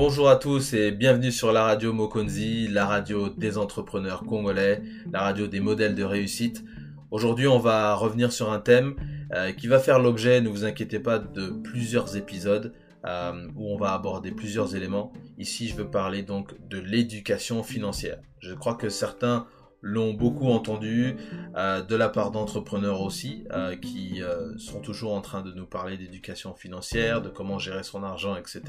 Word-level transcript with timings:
Bonjour 0.00 0.28
à 0.28 0.36
tous 0.36 0.74
et 0.74 0.92
bienvenue 0.92 1.32
sur 1.32 1.50
la 1.50 1.64
radio 1.64 1.92
Mokonzi, 1.92 2.68
la 2.68 2.86
radio 2.86 3.30
des 3.30 3.58
entrepreneurs 3.58 4.22
congolais, 4.22 4.80
la 5.12 5.22
radio 5.22 5.48
des 5.48 5.58
modèles 5.58 5.96
de 5.96 6.04
réussite. 6.04 6.64
Aujourd'hui, 7.10 7.48
on 7.48 7.58
va 7.58 7.96
revenir 7.96 8.30
sur 8.30 8.52
un 8.52 8.60
thème 8.60 8.94
euh, 9.34 9.50
qui 9.50 9.66
va 9.66 9.80
faire 9.80 9.98
l'objet, 9.98 10.40
ne 10.40 10.48
vous 10.48 10.64
inquiétez 10.64 11.00
pas, 11.00 11.18
de 11.18 11.48
plusieurs 11.48 12.16
épisodes 12.16 12.72
euh, 13.06 13.48
où 13.56 13.74
on 13.74 13.76
va 13.76 13.92
aborder 13.92 14.30
plusieurs 14.30 14.76
éléments. 14.76 15.12
Ici, 15.36 15.66
je 15.66 15.74
veux 15.74 15.90
parler 15.90 16.22
donc 16.22 16.54
de 16.68 16.78
l'éducation 16.78 17.64
financière. 17.64 18.20
Je 18.38 18.54
crois 18.54 18.76
que 18.76 18.90
certains 18.90 19.48
l'ont 19.80 20.12
beaucoup 20.12 20.48
entendu 20.48 21.16
euh, 21.56 21.82
de 21.82 21.96
la 21.96 22.08
part 22.08 22.30
d'entrepreneurs 22.30 23.00
aussi 23.00 23.44
euh, 23.52 23.76
qui 23.76 24.22
euh, 24.22 24.56
sont 24.58 24.80
toujours 24.80 25.14
en 25.14 25.20
train 25.20 25.42
de 25.42 25.52
nous 25.52 25.66
parler 25.66 25.96
d'éducation 25.96 26.54
financière, 26.54 27.22
de 27.22 27.28
comment 27.28 27.58
gérer 27.58 27.82
son 27.82 28.02
argent, 28.02 28.36
etc. 28.36 28.62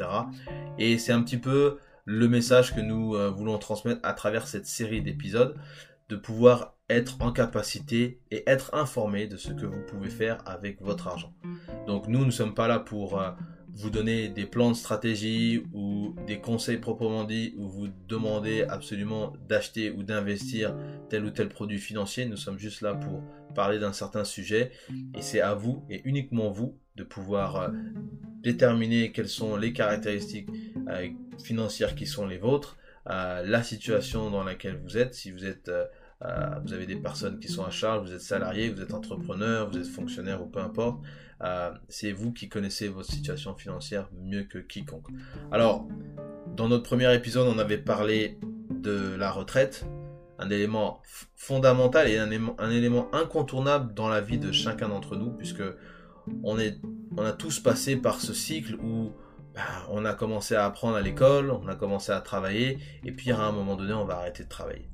Et 0.78 0.98
c'est 0.98 1.12
un 1.12 1.22
petit 1.22 1.38
peu 1.38 1.78
le 2.06 2.28
message 2.28 2.76
que 2.76 2.82
nous 2.82 3.16
voulons 3.36 3.58
transmettre 3.60 4.00
à 4.04 4.14
travers 4.14 4.48
cette 4.48 4.66
série 4.66 5.02
d'épisodes, 5.02 5.56
de 6.08 6.16
pouvoir 6.16 6.76
être 6.90 7.22
en 7.22 7.32
capacité 7.32 8.20
et 8.32 8.50
être 8.50 8.74
informé 8.74 9.28
de 9.28 9.38
ce 9.38 9.52
que 9.52 9.68
vous 9.68 9.82
pouvez 9.88 10.10
faire 10.10 10.42
avec 10.48 10.82
votre 10.82 11.08
argent. 11.08 11.34
Donc 11.86 12.08
nous, 12.08 12.26
ne 12.26 12.32
sommes 12.32 12.56
pas 12.56 12.68
là 12.68 12.80
pour 12.80 13.22
vous 13.76 13.90
donner 13.90 14.30
des 14.30 14.46
plans 14.46 14.72
de 14.72 14.76
stratégie 14.76 15.64
ou 15.74 16.16
des 16.28 16.40
conseils 16.40 16.78
proprement 16.78 17.24
dit 17.24 17.54
ou 17.58 17.68
vous 17.68 17.88
demander 18.08 18.64
absolument 18.64 19.34
d'acheter 19.48 19.92
ou 19.92 20.04
d'investir 20.04 20.76
tel 21.10 21.26
ou 21.26 21.30
tel 21.30 21.50
produit 21.50 21.78
financier. 21.78 22.26
Nous 22.26 22.38
sommes 22.38 22.60
juste 22.60 22.82
là 22.82 22.94
pour 22.96 23.24
parler 23.56 23.80
d'un 23.80 23.94
certain 23.94 24.24
sujet 24.24 24.72
et 25.16 25.22
c'est 25.22 25.42
à 25.42 25.54
vous 25.54 25.84
et 25.90 26.02
uniquement 26.06 26.52
vous 26.52 26.78
de 26.96 27.04
pouvoir 27.04 27.56
euh, 27.56 27.70
déterminer 28.44 29.12
quelles 29.12 29.30
sont 29.30 29.56
les 29.56 29.74
caractéristiques 29.74 30.50
euh, 30.90 31.08
financières 31.42 31.96
qui 31.96 32.06
sont 32.06 32.28
les 32.28 32.38
vôtres, 32.38 32.78
euh, 33.10 33.42
la 33.46 33.64
situation 33.64 34.30
dans 34.30 34.44
laquelle 34.44 34.78
vous 34.84 34.98
êtes, 34.98 35.16
si 35.16 35.32
vous 35.32 35.46
êtes 35.46 35.72
vous 36.66 36.74
avez 36.74 36.86
des 36.86 36.98
personnes 36.98 37.40
qui 37.40 37.48
sont 37.48 37.64
à 37.64 37.70
charge, 37.70 38.06
vous 38.06 38.14
êtes 38.14 38.20
salarié, 38.20 38.70
vous 38.70 38.82
êtes 38.82 38.94
entrepreneur, 38.94 39.70
vous 39.70 39.78
êtes 39.78 39.88
fonctionnaire 39.88 40.44
ou 40.44 40.48
peu 40.48 40.60
importe. 40.60 41.02
Euh, 41.42 41.72
c'est 41.88 42.12
vous 42.12 42.34
qui 42.34 42.50
connaissez 42.50 42.88
votre 42.88 43.10
situation 43.10 43.56
financière 43.56 44.10
mieux 44.24 44.44
que 44.44 44.58
quiconque. 44.58 45.08
Alors, 45.52 45.88
dans 46.56 46.68
notre 46.68 46.84
premier 46.84 47.14
épisode, 47.14 47.48
on 47.48 47.60
avait 47.60 47.78
parlé 47.78 48.40
de 48.70 49.16
la 49.16 49.32
retraite, 49.32 49.86
un 50.38 50.50
élément 50.50 51.02
fondamental 51.36 52.10
et 52.10 52.18
un, 52.18 52.32
élément 52.72 53.14
incontournable 53.14 53.94
dans 53.94 54.08
la 54.08 54.22
vie 54.22 54.38
de 54.38 54.52
chacun 54.52 54.90
d'entre 54.90 55.16
nous, 55.16 55.32
puisque 55.32 55.64
on, 56.44 56.60
est, 56.60 56.80
on 57.18 57.24
a 57.24 57.32
tous 57.32 57.60
passé 57.60 57.96
par 57.96 58.20
ce 58.20 58.34
cycle 58.34 58.76
où 58.76 59.14
bah, 59.54 59.62
on 59.90 60.06
a 60.06 60.14
commencé 60.14 60.56
à 60.56 60.66
apprendre 60.66 60.96
à 60.96 61.02
l'école, 61.02 61.52
on 61.52 61.68
a 61.68 61.76
commencé 61.76 62.12
à 62.12 62.22
travailler, 62.22 62.78
et 63.06 63.12
puis 63.12 63.32
à 63.32 63.40
un 63.40 63.52
moment 63.52 63.76
donné, 63.76 63.94
on 63.94 64.06
va 64.06 64.18
arrêter 64.18 64.44
de 64.44 64.50
travailler. 64.50 64.90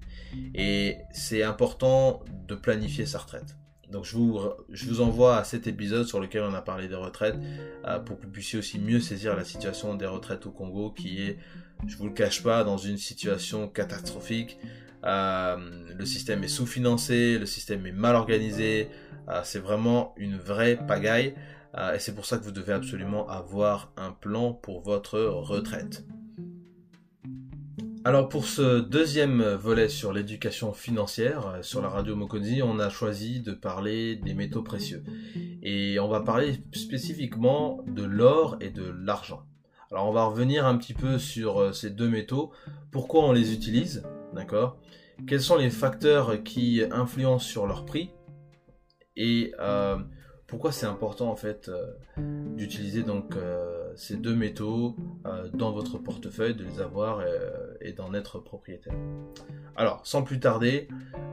Et 0.53 0.97
c'est 1.11 1.43
important 1.43 2.23
de 2.47 2.55
planifier 2.55 3.05
sa 3.05 3.19
retraite. 3.19 3.55
Donc 3.91 4.05
je 4.05 4.15
vous, 4.15 5.01
envoie 5.01 5.37
à 5.37 5.43
cet 5.43 5.67
épisode 5.67 6.07
sur 6.07 6.19
lequel 6.19 6.43
on 6.43 6.53
a 6.53 6.61
parlé 6.61 6.87
des 6.87 6.95
retraites 6.95 7.37
euh, 7.85 7.99
pour 7.99 8.17
que 8.17 8.23
vous 8.23 8.31
puissiez 8.31 8.59
aussi 8.59 8.79
mieux 8.79 8.99
saisir 8.99 9.35
la 9.35 9.43
situation 9.43 9.95
des 9.95 10.05
retraites 10.05 10.45
au 10.45 10.51
Congo 10.51 10.91
qui 10.91 11.21
est, 11.21 11.37
je 11.87 11.95
vous 11.97 12.07
le 12.07 12.13
cache 12.13 12.41
pas, 12.43 12.63
dans 12.63 12.77
une 12.77 12.97
situation 12.97 13.67
catastrophique. 13.67 14.57
Euh, 15.03 15.57
le 15.95 16.05
système 16.05 16.43
est 16.43 16.47
sous-financé, 16.49 17.37
le 17.37 17.45
système 17.45 17.85
est 17.85 17.91
mal 17.91 18.15
organisé, 18.15 18.89
euh, 19.29 19.41
c'est 19.43 19.59
vraiment 19.59 20.13
une 20.17 20.37
vraie 20.37 20.77
pagaille 20.87 21.35
et 21.93 21.99
c'est 21.99 22.15
pour 22.15 22.25
ça 22.25 22.37
que 22.37 22.43
vous 22.45 22.53
devez 22.53 22.71
absolument 22.71 23.27
avoir 23.27 23.91
un 23.97 24.11
plan 24.11 24.53
pour 24.53 24.79
votre 24.79 25.19
retraite. 25.19 26.05
Alors 28.05 28.29
pour 28.29 28.45
ce 28.45 28.81
deuxième 28.81 29.41
volet 29.55 29.89
sur 29.89 30.13
l'éducation 30.13 30.73
financière 30.73 31.47
euh, 31.47 31.63
sur 31.63 31.81
la 31.81 31.89
radio 31.89 32.15
Mokonzi, 32.15 32.61
on 32.61 32.77
a 32.77 32.89
choisi 32.89 33.39
de 33.41 33.51
parler 33.51 34.15
des 34.15 34.35
métaux 34.35 34.61
précieux. 34.61 35.03
Et 35.63 35.99
on 35.99 36.07
va 36.07 36.19
parler 36.19 36.61
spécifiquement 36.71 37.83
de 37.87 38.03
l'or 38.03 38.57
et 38.61 38.69
de 38.69 38.83
l'argent. 38.83 39.41
Alors 39.89 40.07
on 40.07 40.11
va 40.11 40.25
revenir 40.25 40.67
un 40.67 40.77
petit 40.77 40.93
peu 40.93 41.17
sur 41.17 41.59
euh, 41.59 41.71
ces 41.71 41.89
deux 41.89 42.07
métaux, 42.07 42.51
pourquoi 42.91 43.23
on 43.23 43.31
les 43.31 43.55
utilise, 43.55 44.03
d'accord? 44.33 44.77
Quels 45.25 45.41
sont 45.41 45.55
les 45.55 45.71
facteurs 45.71 46.43
qui 46.43 46.83
influencent 46.91 47.47
sur 47.47 47.65
leur 47.65 47.87
prix? 47.87 48.11
Et 49.15 49.51
euh, 49.59 49.97
pourquoi 50.45 50.71
c'est 50.71 50.85
important 50.85 51.31
en 51.31 51.35
fait 51.35 51.71
d'utiliser 52.17 53.01
donc 53.01 53.33
ces 53.95 54.15
deux 54.15 54.35
métaux 54.35 54.95
dans 55.53 55.71
votre 55.71 55.97
portefeuille, 55.97 56.53
de 56.53 56.63
les 56.63 56.81
avoir 56.81 57.23
d'en 57.93 58.13
être 58.13 58.39
propriétaire. 58.39 58.93
Alors, 59.75 60.01
sans 60.05 60.23
plus 60.23 60.39
tarder, 60.39 60.87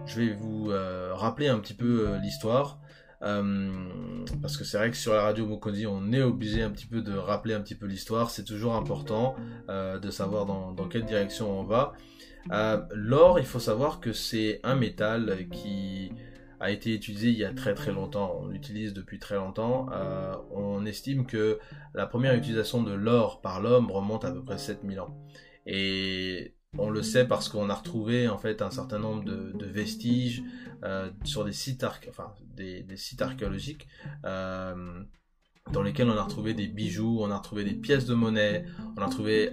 je 0.06 0.20
vais 0.20 0.34
vous 0.34 0.70
rappeler 1.12 1.48
un 1.48 1.58
petit 1.58 1.74
peu 1.74 2.16
l'histoire. 2.22 2.78
parce 3.20 4.56
que 4.56 4.64
c'est 4.64 4.78
vrai 4.78 4.90
que 4.90 4.96
sur 4.96 5.12
la 5.14 5.22
radio 5.22 5.46
Mokodi, 5.46 5.86
on 5.86 6.12
est 6.12 6.22
obligé 6.22 6.62
un 6.62 6.70
petit 6.70 6.86
peu 6.86 7.02
de 7.02 7.16
rappeler 7.16 7.54
un 7.54 7.60
petit 7.60 7.76
peu 7.76 7.86
l'histoire. 7.86 8.30
C'est 8.30 8.44
toujours 8.44 8.74
important 8.74 9.36
de 9.68 10.10
savoir 10.10 10.46
dans, 10.46 10.88
quelle 10.88 11.04
direction 11.04 11.60
on 11.60 11.64
va. 11.64 11.92
L'or, 12.92 13.38
il 13.38 13.46
faut 13.46 13.60
savoir 13.60 14.00
que 14.00 14.12
c'est 14.12 14.60
un 14.64 14.74
métal 14.74 15.46
qui 15.50 16.12
a 16.62 16.70
été 16.70 16.94
utilisé 16.94 17.28
il 17.28 17.38
y 17.38 17.44
a 17.44 17.52
très 17.52 17.74
très 17.74 17.90
longtemps, 17.90 18.38
on 18.40 18.46
l'utilise 18.46 18.94
depuis 18.94 19.18
très 19.18 19.34
longtemps. 19.34 19.88
Euh, 19.92 20.36
on 20.52 20.86
estime 20.86 21.26
que 21.26 21.58
la 21.92 22.06
première 22.06 22.34
utilisation 22.34 22.84
de 22.84 22.92
l'or 22.92 23.40
par 23.40 23.60
l'homme 23.60 23.90
remonte 23.90 24.24
à 24.24 24.30
peu 24.30 24.44
près 24.44 24.58
7000 24.58 25.00
ans. 25.00 25.18
Et 25.66 26.54
on 26.78 26.90
le 26.90 27.02
sait 27.02 27.26
parce 27.26 27.48
qu'on 27.48 27.70
a 27.70 27.74
retrouvé 27.74 28.28
en 28.28 28.38
fait 28.38 28.62
un 28.62 28.70
certain 28.70 28.98
nombre 28.98 29.24
de, 29.24 29.66
vestiges 29.66 30.42
euh, 30.84 31.10
sur 31.24 31.44
des 31.44 31.52
sites, 31.52 31.84
enfin, 32.08 32.32
des, 32.54 32.84
sites 32.96 33.22
archéologiques 33.22 33.86
euh, 34.24 35.02
dans 35.72 35.82
lesquels 35.82 36.08
on 36.08 36.16
a 36.16 36.22
retrouvé 36.22 36.54
des 36.54 36.66
bijoux, 36.66 37.18
on 37.20 37.30
a 37.30 37.36
retrouvé 37.36 37.64
des 37.64 37.74
pièces 37.74 38.06
de 38.06 38.14
monnaie, 38.14 38.64
on 38.96 39.02
a 39.02 39.06
retrouvé 39.06 39.50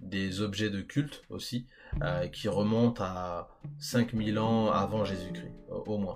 des 0.00 0.40
objets 0.40 0.70
de 0.70 0.80
culte 0.80 1.22
aussi. 1.28 1.66
Euh, 2.00 2.26
qui 2.26 2.48
remonte 2.48 3.02
à 3.02 3.48
5000 3.78 4.38
ans 4.38 4.70
avant 4.70 5.04
Jésus-Christ, 5.04 5.52
au 5.68 5.98
moins, 5.98 6.14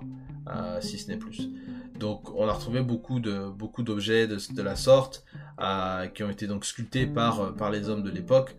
euh, 0.49 0.81
si 0.81 0.97
ce 0.97 1.07
n'est 1.11 1.17
plus. 1.17 1.49
Donc 1.99 2.33
on 2.35 2.47
a 2.47 2.53
retrouvé 2.53 2.81
beaucoup 2.81 3.19
de 3.19 3.47
beaucoup 3.47 3.83
d'objets 3.83 4.27
de, 4.27 4.37
de, 4.53 4.61
la 4.63 4.75
sorte 4.75 5.23
euh, 5.61 6.07
qui 6.07 6.23
ont 6.23 6.31
été 6.31 6.47
donc 6.47 6.65
sculptés 6.65 7.05
par 7.05 7.53
par 7.55 7.69
les 7.69 7.89
hommes 7.89 8.01
de 8.01 8.09
l'époque 8.09 8.57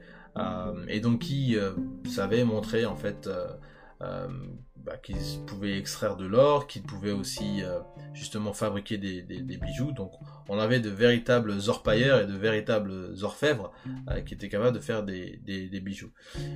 et 0.89 1.01
donc 1.01 1.21
qui 1.21 1.57
savaient 2.05 2.45
montrer 2.45 2.87
en 2.87 2.97
fait 2.97 3.29
euh, 4.01 4.29
bah, 4.77 4.97
qu'ils 4.97 5.45
pouvaient 5.45 5.77
extraire 5.77 6.17
de 6.17 6.25
l'or, 6.25 6.69
qu'ils 6.69 6.85
pouvaient 6.85 7.11
aussi 7.11 7.65
euh, 7.65 7.81
justement 8.15 8.53
fabriquer 8.53 8.97
des, 8.97 9.23
bijoux. 9.61 9.91
Donc 9.91 10.13
on 10.49 10.57
avait 10.61 10.79
de 10.79 10.89
véritables 10.89 11.53
orpailleurs 11.67 12.21
et 12.21 12.27
de 12.27 12.37
véritables 12.37 12.93
orfèvres 13.23 13.73
euh, 14.09 14.21
qui 14.21 14.35
étaient 14.35 14.49
capables 14.49 14.77
de 14.77 14.81
faire 14.81 15.03
des, 15.03 15.41
bijoux. 15.83 16.13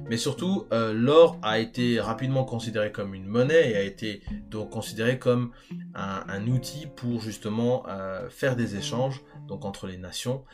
Mais 0.08 0.16
surtout, 0.18 0.66
l'or 0.70 1.36
a 1.42 1.58
été 1.58 2.00
rapidement 2.00 2.44
considéré 2.44 2.92
comme 2.92 3.12
une 3.12 3.26
monnaie 3.26 3.72
et 3.72 3.76
a 3.76 3.82
été 3.82 4.22
donc 4.48 4.70
considéré 4.70 5.18
comme 5.18 5.50
un, 5.94 6.24
un 6.28 6.46
outil 6.46 6.86
pour 6.94 7.20
justement 7.20 7.84
faire 8.30 8.54
des 8.54 8.76
échanges 8.76 9.20
donc 9.48 9.64
entre 9.64 9.86
les 9.86 9.98
nations 9.98 10.44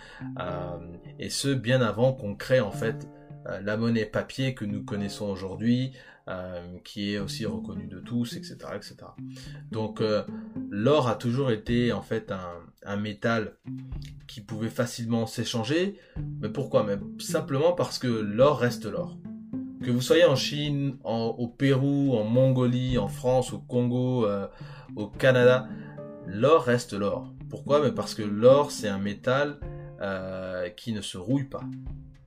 et 1.18 1.28
ce 1.30 1.48
bien 1.48 1.82
avant 1.82 2.12
qu'on 2.12 2.34
crée 2.34 2.60
en 2.60 2.70
fait 2.70 3.08
la 3.62 3.76
monnaie 3.76 4.04
papier 4.04 4.54
que 4.54 4.64
nous 4.64 4.84
connaissons 4.84 5.26
aujourd'hui, 5.26 5.92
euh, 5.94 6.17
qui 6.84 7.14
est 7.14 7.18
aussi 7.18 7.46
reconnu 7.46 7.86
de 7.86 8.00
tous, 8.00 8.36
etc. 8.36 8.56
etc. 8.74 8.96
Donc 9.70 10.00
euh, 10.00 10.24
l'or 10.70 11.08
a 11.08 11.14
toujours 11.14 11.50
été 11.50 11.92
en 11.92 12.02
fait 12.02 12.32
un, 12.32 12.96
métal 12.96 13.54
qui 14.26 14.40
pouvait 14.40 14.68
facilement 14.68 15.26
s'échanger. 15.26 15.98
Mais 16.40 16.48
pourquoi? 16.48 16.84
Mais 16.84 16.98
simplement 17.18 17.72
parce 17.72 17.98
que 17.98 18.08
l'or 18.08 18.58
reste 18.58 18.86
l'or. 18.86 19.18
Que 19.82 19.90
vous 19.90 20.00
soyez 20.00 20.24
en 20.24 20.36
Chine, 20.36 20.98
au 21.04 21.48
Pérou, 21.48 22.16
en 22.16 22.24
Mongolie, 22.24 22.98
en 22.98 23.08
France, 23.08 23.52
au 23.52 23.58
Congo, 23.60 24.26
euh, 24.26 24.48
au 24.96 25.06
Canada, 25.06 25.68
l'or 26.26 26.62
reste 26.62 26.94
l'or. 26.94 27.32
Pourquoi? 27.48 27.80
Mais 27.82 27.92
parce 27.92 28.14
que 28.14 28.22
l'or 28.22 28.70
c'est 28.70 28.88
un 28.88 28.98
métal 28.98 29.60
qui 30.76 30.92
ne 30.92 31.00
se 31.00 31.18
rouille 31.18 31.48
pas, 31.48 31.64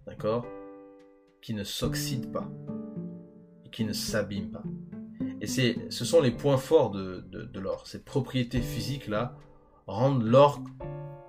d'accord? 0.05 0.45
Qui 1.41 1.53
ne 1.53 1.63
s'oxyde 1.63 2.31
pas 2.31 2.49
qui 3.71 3.85
ne 3.85 3.93
s'abîme 3.93 4.51
pas. 4.51 4.63
Et 5.41 5.47
ce 5.47 6.05
sont 6.05 6.21
les 6.21 6.31
points 6.31 6.57
forts 6.57 6.91
de, 6.91 7.25
de, 7.29 7.59
l'or. 7.59 7.87
Ces 7.87 8.03
propriétés 8.03 8.61
physiques-là 8.61 9.35
rendent 9.87 10.23
l'or 10.23 10.61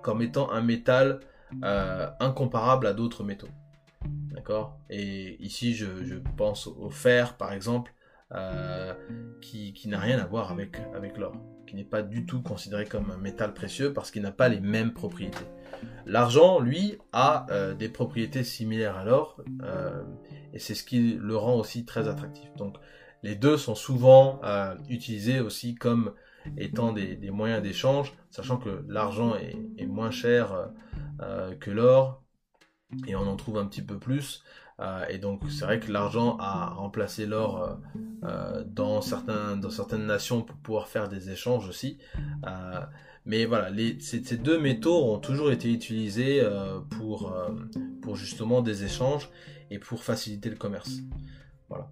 comme 0.03 0.21
étant 0.21 0.51
un 0.51 0.61
métal 0.61 1.19
euh, 1.63 2.09
incomparable 2.19 2.85
à 2.85 2.93
d'autres 2.93 3.23
métaux. 3.23 3.49
D'accord? 4.05 4.77
Et 4.89 5.43
ici, 5.43 5.73
je, 5.73 6.03
je, 6.03 6.15
pense 6.37 6.67
au 6.67 6.89
fer, 6.89 7.37
par 7.37 7.53
exemple, 7.53 7.93
euh, 8.33 8.93
qui, 9.41 9.73
qui 9.73 9.87
n'a 9.87 9.99
rien 9.99 10.19
à 10.19 10.25
voir 10.25 10.51
avec, 10.51 10.77
avec 10.95 11.17
l'or, 11.17 11.33
qui 11.67 11.75
n'est 11.75 11.83
pas 11.83 12.01
du 12.01 12.25
tout 12.25 12.41
considéré 12.41 12.85
comme 12.85 13.11
un 13.11 13.17
métal 13.17 13.53
précieux 13.53 13.93
parce 13.93 14.11
qu'il 14.11 14.21
n'a 14.21 14.31
pas 14.31 14.49
les 14.49 14.59
mêmes 14.59 14.93
propriétés. 14.93 15.45
L'argent, 16.05 16.59
lui, 16.59 16.97
a 17.11 17.45
euh, 17.49 17.73
des 17.73 17.89
propriétés 17.89 18.43
similaires 18.43 18.97
à 18.97 19.05
l'or, 19.05 19.41
euh, 19.63 20.03
et 20.53 20.59
c'est 20.59 20.75
ce 20.75 20.83
qui 20.83 21.17
le 21.19 21.35
rend 21.37 21.55
aussi 21.55 21.85
très 21.85 22.07
attractif. 22.07 22.53
Donc, 22.57 22.77
les 23.23 23.35
deux 23.35 23.57
sont 23.57 23.75
souvent 23.75 24.41
euh, 24.43 24.75
utilisés 24.89 25.39
aussi 25.39 25.75
comme 25.75 26.13
étant 26.57 26.91
des, 26.91 27.17
moyens 27.31 27.63
d'échange, 27.63 28.13
sachant 28.31 28.57
que 28.57 28.83
l'argent 28.89 29.35
est, 29.35 29.85
moins 29.85 30.11
cher 30.11 30.71
que 31.61 31.71
l'or, 31.71 32.21
et 33.07 33.15
on 33.15 33.21
en 33.21 33.37
trouve 33.37 33.57
un 33.57 33.65
petit 33.65 33.81
peu 33.81 33.97
plus. 33.97 34.43
et 35.09 35.19
donc, 35.19 35.41
c'est 35.49 35.63
vrai 35.63 35.79
que 35.79 35.89
l'argent 35.89 36.35
a 36.41 36.71
remplacé 36.71 37.25
l'or 37.25 37.79
dans, 38.65 38.99
certaines 38.99 40.05
nations 40.05 40.41
pour 40.41 40.57
pouvoir 40.57 40.89
faire 40.89 41.07
des 41.07 41.29
échanges 41.29 41.69
aussi. 41.69 41.97
Mais 43.25 43.45
voilà, 43.45 43.69
ces, 43.99 44.37
deux 44.37 44.59
métaux 44.59 45.13
ont 45.13 45.17
toujours 45.17 45.51
été 45.51 45.71
utilisés 45.71 46.41
euh, 46.41 46.79
pour, 46.97 47.31
euh, 47.31 47.49
pour 48.01 48.17
justement 48.17 48.61
des 48.61 48.83
échanges 48.83 49.29
et 49.71 49.79
pour 49.79 50.03
faciliter 50.03 50.49
le 50.49 50.57
commerce. 50.57 50.91
Voilà. 51.69 51.89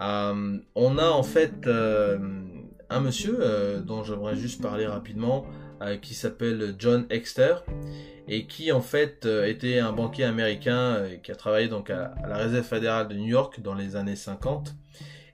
Euh, 0.00 0.58
on 0.74 0.98
a 0.98 1.08
en 1.08 1.22
fait 1.22 1.68
un 1.68 3.00
monsieur 3.00 3.38
dont 3.86 4.02
j'aimerais 4.02 4.36
juste 4.36 4.60
parler 4.60 4.86
rapidement, 4.86 5.46
qui 6.00 6.14
s'appelle 6.14 6.76
John 6.78 7.06
Exter 7.10 7.56
et 8.28 8.46
qui 8.46 8.70
en 8.70 8.80
fait 8.80 9.26
était 9.26 9.80
un 9.80 9.92
banquier 9.92 10.24
américain 10.24 11.02
qui 11.24 11.32
a 11.32 11.34
travaillé 11.34 11.66
donc 11.66 11.90
à, 11.90 12.14
la 12.28 12.36
Réserve 12.36 12.64
fédérale 12.64 13.08
de 13.08 13.14
New 13.14 13.26
York 13.26 13.60
dans 13.60 13.74
les 13.74 13.96
années 13.96 14.14
50 14.14 14.74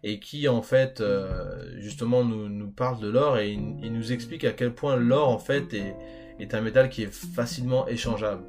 et 0.03 0.21
qui 0.21 0.49
en 0.49 0.63
fait 0.63 1.01
euh, 1.01 1.81
justement 1.81 2.25
nous, 2.25 2.49
nous, 2.49 2.71
parle 2.71 3.01
de 3.01 3.09
l'or 3.09 3.39
et 3.39 3.51
il, 3.53 3.93
nous 3.93 4.13
explique 4.13 4.45
à 4.45 4.53
quel 4.53 4.75
point 4.75 4.97
l'or 4.97 5.29
en 5.29 5.39
fait 5.39 5.75
est, 5.75 5.97
est, 6.39 6.55
un 6.55 6.61
métal 6.61 6.89
qui 6.89 7.03
est 7.03 7.13
facilement 7.13 7.87
échangeable. 7.89 8.45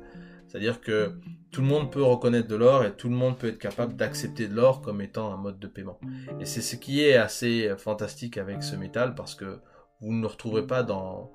C'est-à-dire 0.48 0.82
que 0.82 1.14
tout 1.52 1.62
le 1.62 1.68
monde 1.68 1.92
peut 1.92 2.04
reconnaître 2.04 2.48
de 2.48 2.56
l'or 2.56 2.86
et 2.86 2.94
tout 2.94 3.10
le 3.10 3.16
monde 3.16 3.38
peut 3.38 3.48
être 3.48 3.60
capable 3.60 3.96
d'accepter 3.96 4.48
de 4.48 4.56
l'or 4.56 4.82
comme 4.82 5.02
étant 5.02 5.34
un 5.34 5.38
mode 5.38 5.60
de 5.60 5.68
paiement. 5.68 6.00
Et 6.40 6.46
c'est 6.46 6.62
ce 6.62 6.76
qui 6.76 7.04
est 7.04 7.16
assez 7.16 7.74
fantastique 7.78 8.38
avec 8.38 8.64
ce 8.64 8.76
métal 8.76 9.16
parce 9.16 9.36
que 9.36 9.60
vous 10.02 10.14
ne 10.14 10.22
le 10.22 10.28
retrouverez 10.28 10.66
pas 10.66 10.84
dans 10.84 11.32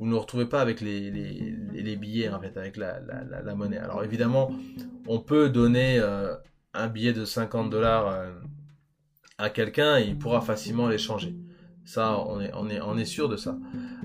vous 0.00 0.06
ne 0.06 0.12
le 0.12 0.16
retrouvez 0.16 0.46
pas 0.46 0.62
avec 0.62 0.80
les, 0.80 1.10
les, 1.10 1.96
billets 1.96 2.30
en 2.30 2.40
fait 2.40 2.56
avec 2.56 2.78
la, 2.78 3.00
la, 3.00 3.42
la, 3.42 3.54
monnaie. 3.54 3.76
Alors 3.76 4.02
évidemment, 4.02 4.50
on 5.06 5.20
peut 5.20 5.50
donner 5.50 5.98
euh, 5.98 6.34
un 6.72 6.88
billet 6.88 7.12
de 7.12 7.26
50 7.26 7.68
dollars 7.68 8.08
euh, 8.08 8.32
à 9.40 9.50
quelqu'un, 9.50 9.98
il 9.98 10.18
pourra 10.18 10.40
facilement 10.40 10.86
l'échanger. 10.86 11.34
Ça, 11.84 12.24
on 12.28 12.98
est, 12.98 13.04
sûr 13.04 13.28
de 13.28 13.36
ça. 13.36 13.58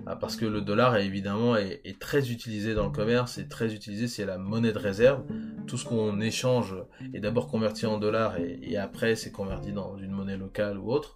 Ah, 0.07 0.15
parce 0.15 0.37
que 0.37 0.45
le 0.45 0.61
dollar, 0.61 0.95
évidemment, 0.95 1.55
est, 1.57 1.99
très 1.99 2.31
utilisé 2.31 2.73
dans 2.73 2.85
le 2.85 2.91
commerce, 2.91 3.37
est 3.37 3.49
très 3.49 3.75
utilisé, 3.75 4.07
c'est 4.07 4.25
la 4.25 4.37
monnaie 4.37 4.71
de 4.71 4.79
réserve. 4.79 5.23
Tout 5.67 5.77
ce 5.77 5.85
qu'on 5.85 6.19
échange 6.21 6.75
est 7.13 7.19
d'abord 7.19 7.47
converti 7.47 7.85
en 7.85 7.99
dollars 7.99 8.37
et, 8.37 8.77
après 8.77 9.15
c'est 9.15 9.31
converti 9.31 9.71
dans 9.71 9.97
une 9.97 10.11
monnaie 10.11 10.37
locale 10.37 10.79
ou 10.79 10.91
autre. 10.91 11.15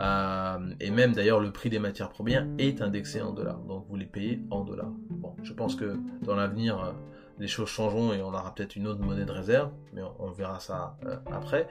Euh, 0.00 0.58
et 0.80 0.90
même 0.90 1.12
d'ailleurs, 1.12 1.40
le 1.40 1.50
prix 1.50 1.68
des 1.68 1.80
matières 1.80 2.08
premières 2.08 2.46
est 2.58 2.80
indexé 2.80 3.20
en 3.20 3.32
dollars. 3.32 3.58
Donc 3.58 3.84
vous 3.88 3.96
les 3.96 4.06
payez 4.06 4.40
en 4.50 4.64
dollars. 4.64 4.92
Bon, 5.10 5.34
je 5.42 5.52
pense 5.52 5.74
que 5.74 5.98
dans 6.22 6.36
l'avenir, 6.36 6.78
euh, 6.78 6.92
les 7.38 7.48
choses 7.48 7.68
changeront 7.68 8.12
et 8.12 8.22
on 8.22 8.28
aura 8.28 8.54
peut-être 8.54 8.76
une 8.76 8.86
autre 8.86 9.00
monnaie 9.00 9.24
de 9.24 9.32
réserve, 9.32 9.70
mais 9.92 10.02
on, 10.18 10.30
verra 10.30 10.60
ça 10.60 10.96
euh, 11.04 11.16
après. 11.30 11.68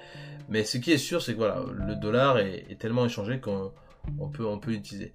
Mais 0.50 0.64
ce 0.64 0.78
qui 0.78 0.92
est 0.92 0.98
sûr, 0.98 1.22
c'est 1.22 1.34
que 1.34 1.38
voilà, 1.38 1.64
le 1.72 1.96
dollar 1.96 2.38
est, 2.38 2.78
tellement 2.80 3.06
échangé 3.06 3.40
qu'on 3.40 3.72
peut, 4.32 4.46
on 4.46 4.60
l'utiliser. 4.68 5.14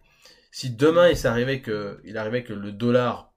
Si 0.51 0.71
demain 0.71 1.09
il 1.09 1.17
s'arrivait 1.17 1.61
que, 1.61 2.01
il 2.05 2.19
arrivait 2.19 2.43
que 2.43 2.53
le 2.53 2.73
dollar, 2.73 3.33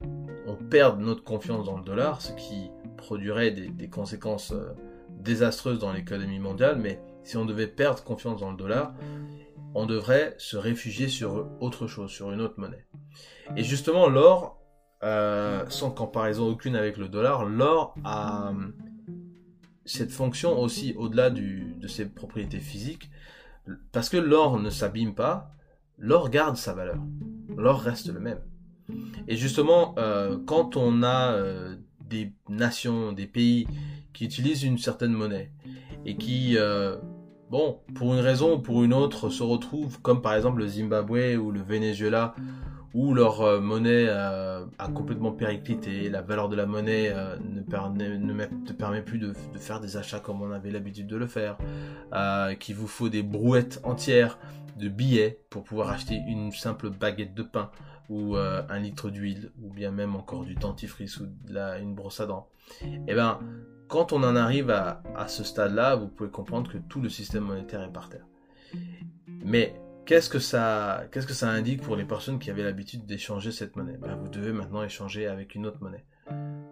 on 0.47 0.55
perde 0.55 0.99
notre 0.99 1.23
confiance 1.23 1.65
dans 1.65 1.77
le 1.77 1.83
dollar, 1.83 2.21
ce 2.21 2.31
qui 2.33 2.71
produirait 2.97 3.51
des, 3.51 3.89
conséquences 3.89 4.51
euh, 4.51 4.73
désastreuses 5.09 5.79
dans 5.79 5.93
l'économie 5.93 6.39
mondiale, 6.39 6.77
mais 6.79 6.99
si 7.23 7.37
on 7.37 7.45
devait 7.45 7.67
perdre 7.67 8.03
confiance 8.03 8.39
dans 8.39 8.51
le 8.51 8.57
dollar, 8.57 8.93
on 9.75 9.85
devrait 9.85 10.35
se 10.37 10.57
réfugier 10.57 11.07
sur 11.07 11.49
autre 11.59 11.87
chose, 11.87 12.11
sur 12.11 12.31
une 12.31 12.41
autre 12.41 12.59
monnaie. 12.59 12.85
Et 13.55 13.63
justement, 13.63 14.07
l'or 14.07 14.62
euh, 15.03 15.65
sans 15.67 15.91
comparaison 15.91 16.47
aucune 16.47 16.77
avec 16.77 16.95
le 16.95 17.09
dollar, 17.09 17.43
l'or 17.43 17.93
a 18.05 18.51
euh, 18.51 18.53
cette 19.83 20.11
fonction 20.11 20.57
aussi 20.57 20.93
au-delà 20.97 21.29
de 21.29 21.87
ses 21.89 22.05
propriétés 22.05 22.59
physiques, 22.59 23.11
parce 23.91 24.07
que 24.07 24.15
l'or 24.15 24.59
ne 24.59 24.69
s'abîme 24.69 25.13
pas, 25.13 25.51
l'or 25.97 26.29
garde 26.29 26.55
sa 26.55 26.73
valeur. 26.73 26.99
L'or 27.57 27.81
reste 27.81 28.07
le 28.07 28.21
même. 28.21 28.39
Et 29.27 29.35
justement, 29.35 29.93
euh, 29.97 30.37
quand 30.45 30.77
on 30.77 31.03
a 31.03 31.37
des 31.99 32.31
nations, 32.47 33.11
des 33.11 33.27
pays 33.27 33.67
qui 34.13 34.23
utilisent 34.23 34.63
une 34.63 34.77
certaine 34.77 35.11
monnaie 35.11 35.51
et 36.05 36.15
qui, 36.15 36.55
bon, 37.49 37.79
pour 37.95 38.13
une 38.13 38.21
raison 38.21 38.55
ou 38.55 38.59
pour 38.59 38.85
une 38.85 38.93
autre, 38.93 39.29
se 39.29 39.43
retrouvent, 39.43 39.99
comme 40.01 40.21
par 40.21 40.35
exemple 40.35 40.59
le 40.59 40.67
Zimbabwe 40.67 41.35
ou 41.37 41.51
le 41.51 41.61
Venezuela, 41.61 42.35
où 42.93 43.13
leur 43.13 43.41
euh, 43.41 43.59
monnaie 43.59 44.05
euh, 44.07 44.65
a 44.77 44.87
complètement 44.89 45.31
périclité, 45.31 46.09
la 46.09 46.21
valeur 46.21 46.47
de 46.47 46.55
la 46.55 46.65
monnaie 46.65 47.09
euh, 47.11 47.35
ne, 47.39 47.61
permet, 47.61 48.17
ne 48.19 48.71
permet 48.71 49.01
plus 49.01 49.17
de, 49.17 49.33
faire 49.55 49.79
des 49.79 49.97
achats 49.97 50.19
comme 50.19 50.41
on 50.41 50.51
avait 50.51 50.69
l'habitude 50.69 51.07
de 51.07 51.17
le 51.17 51.27
faire, 51.27 51.57
qu'il 52.59 52.75
vous 52.75 52.87
faut 52.87 53.09
des 53.09 53.23
brouettes 53.23 53.79
entières 53.83 54.37
de 54.77 54.89
billets 54.89 55.39
pour 55.49 55.63
pouvoir 55.63 55.89
acheter 55.89 56.15
une 56.15 56.51
simple 56.51 56.89
baguette 56.89 57.33
de 57.33 57.43
pain 57.43 57.71
ou 58.09 58.35
un 58.35 58.79
litre 58.79 59.09
d'huile 59.09 59.51
ou 59.61 59.71
bien 59.71 59.91
même 59.91 60.15
encore 60.15 60.43
du 60.43 60.55
dentifrice 60.55 61.19
ou 61.19 61.27
une 61.81 61.95
brosse 61.95 62.19
à 62.19 62.25
dents. 62.25 62.49
Et 62.81 62.99
eh 63.07 63.15
ben, 63.15 63.39
quand 63.87 64.13
on 64.13 64.23
en 64.23 64.35
arrive 64.35 64.69
à, 64.69 65.01
à 65.15 65.27
ce 65.27 65.43
stade-là, 65.43 65.95
vous 65.95 66.07
pouvez 66.07 66.29
comprendre 66.29 66.71
que 66.71 66.77
tout 66.77 67.01
le 67.01 67.09
système 67.09 67.43
monétaire 67.43 67.81
est 67.81 67.93
par 67.93 68.09
terre. 68.09 68.25
Mais 69.43 69.75
Qu'est-ce 70.05 70.29
que 70.29 70.39
ça, 70.39 71.49
indique 71.49 71.81
pour 71.81 71.95
les 71.95 72.03
personnes 72.03 72.37
qui 72.37 72.51
avaient 72.51 72.63
l'habitude 72.63 73.05
d'échanger 73.05 73.51
cette 73.51 73.75
monnaie? 73.75 73.97
Ben, 73.97 74.15
Vous 74.15 74.27
devez 74.27 74.51
maintenant 74.51 74.83
échanger 74.83 75.27
avec 75.27 75.55
une 75.55 75.65
autre 75.65 75.81
monnaie. 75.81 76.05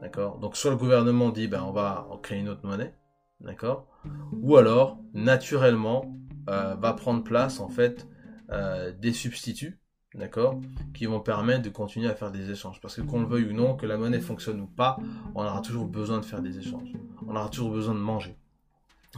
D'accord? 0.02 0.38
Donc 0.40 0.58
soit 0.58 0.72
le 0.72 0.78
gouvernement 0.78 1.30
dit 1.30 1.48
ben, 1.48 1.64
on 1.64 1.72
va 1.72 2.08
créer 2.24 2.40
une 2.40 2.50
autre 2.50 2.66
monnaie, 2.66 2.94
d'accord? 3.40 3.88
Ou 4.34 4.58
alors, 4.58 4.98
naturellement, 5.14 6.18
euh, 6.50 6.76
va 6.76 6.94
prendre 6.94 7.24
place 7.24 7.60
en 7.60 7.70
fait 7.70 8.08
euh, 8.52 8.92
des 8.92 9.14
substituts, 9.14 9.80
d'accord 10.16 10.60
Qui 10.94 11.06
vont 11.06 11.20
permettre 11.20 11.62
de 11.62 11.70
continuer 11.70 12.10
à 12.10 12.16
faire 12.16 12.32
des 12.32 12.50
échanges. 12.52 12.82
Parce 12.82 12.96
que 12.96 13.02
qu'on 13.02 13.22
le 13.22 13.28
veuille 13.28 13.50
ou 13.50 13.54
non, 13.54 13.76
que 13.76 13.86
la 13.86 13.98
monnaie 13.98 14.20
fonctionne 14.20 14.60
ou 14.60 14.68
pas, 14.68 14.98
on 15.36 15.44
aura 15.44 15.62
toujours 15.62 15.88
besoin 15.88 16.20
de 16.20 16.26
faire 16.26 16.42
des 16.42 16.58
échanges. 16.58 16.92
On 17.28 17.36
aura 17.36 17.50
toujours 17.50 17.72
besoin 17.72 17.94
de 17.94 18.00
manger. 18.00 18.36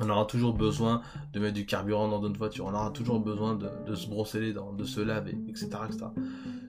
On 0.01 0.09
aura 0.09 0.25
toujours 0.25 0.53
besoin 0.53 1.01
de 1.33 1.39
mettre 1.39 1.53
du 1.53 1.67
carburant 1.67 2.07
dans 2.07 2.19
notre 2.19 2.39
voiture, 2.39 2.65
on 2.65 2.73
aura 2.73 2.89
toujours 2.89 3.19
besoin 3.19 3.55
de, 3.55 3.93
se 3.93 4.07
brosser 4.07 4.39
les 4.39 4.53
de 4.53 4.83
se 4.85 4.99
laver, 4.99 5.37
etc., 5.47 5.67
etc. 5.87 6.05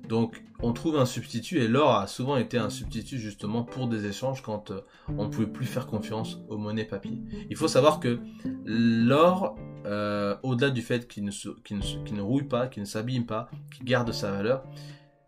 Donc 0.08 0.44
on 0.60 0.72
trouve 0.72 0.98
un 0.98 1.06
substitut 1.06 1.58
et 1.60 1.68
l'or 1.68 1.94
a 1.94 2.06
souvent 2.06 2.36
été 2.36 2.58
un 2.58 2.70
substitut 2.70 3.18
justement 3.18 3.62
pour 3.62 3.88
des 3.88 4.06
échanges 4.06 4.42
quand 4.42 4.70
euh, 4.70 4.80
on 5.16 5.24
ne 5.24 5.28
pouvait 5.30 5.46
plus 5.46 5.66
faire 5.66 5.86
confiance 5.86 6.38
aux 6.48 6.58
monnaies 6.58 6.84
papier. 6.84 7.18
Il 7.50 7.56
faut 7.56 7.68
savoir 7.68 8.00
que 8.00 8.20
l'or, 8.66 9.56
euh, 9.86 10.36
au-delà 10.42 10.70
du 10.70 10.82
fait 10.82 11.08
qu'il 11.08 11.24
ne, 11.24 11.30
ne, 11.30 12.20
rouille 12.20 12.48
pas, 12.48 12.66
qu'il 12.66 12.82
ne 12.82 12.88
s'abîme 12.88 13.26
pas, 13.26 13.48
qu'il 13.74 13.84
garde 13.84 14.12
sa 14.12 14.30
valeur, 14.30 14.64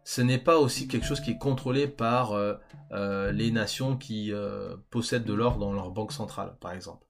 ce 0.05 0.21
n'est 0.21 0.39
pas 0.39 0.59
aussi 0.59 0.87
quelque 0.87 1.07
chose 1.07 1.21
qui 1.21 1.33
est 1.33 1.39
contrôlé 1.39 1.89
par 1.89 2.33
euh, 2.33 3.33
les 3.33 3.51
nations 3.51 3.97
qui 3.97 4.33
possèdent 4.91 5.25
de 5.25 5.35
l'or 5.35 5.59
dans 5.59 5.73
leur 5.73 5.91
banque 5.91 6.13
centrale, 6.13 6.55
par 6.61 6.73
exemple. 6.73 7.06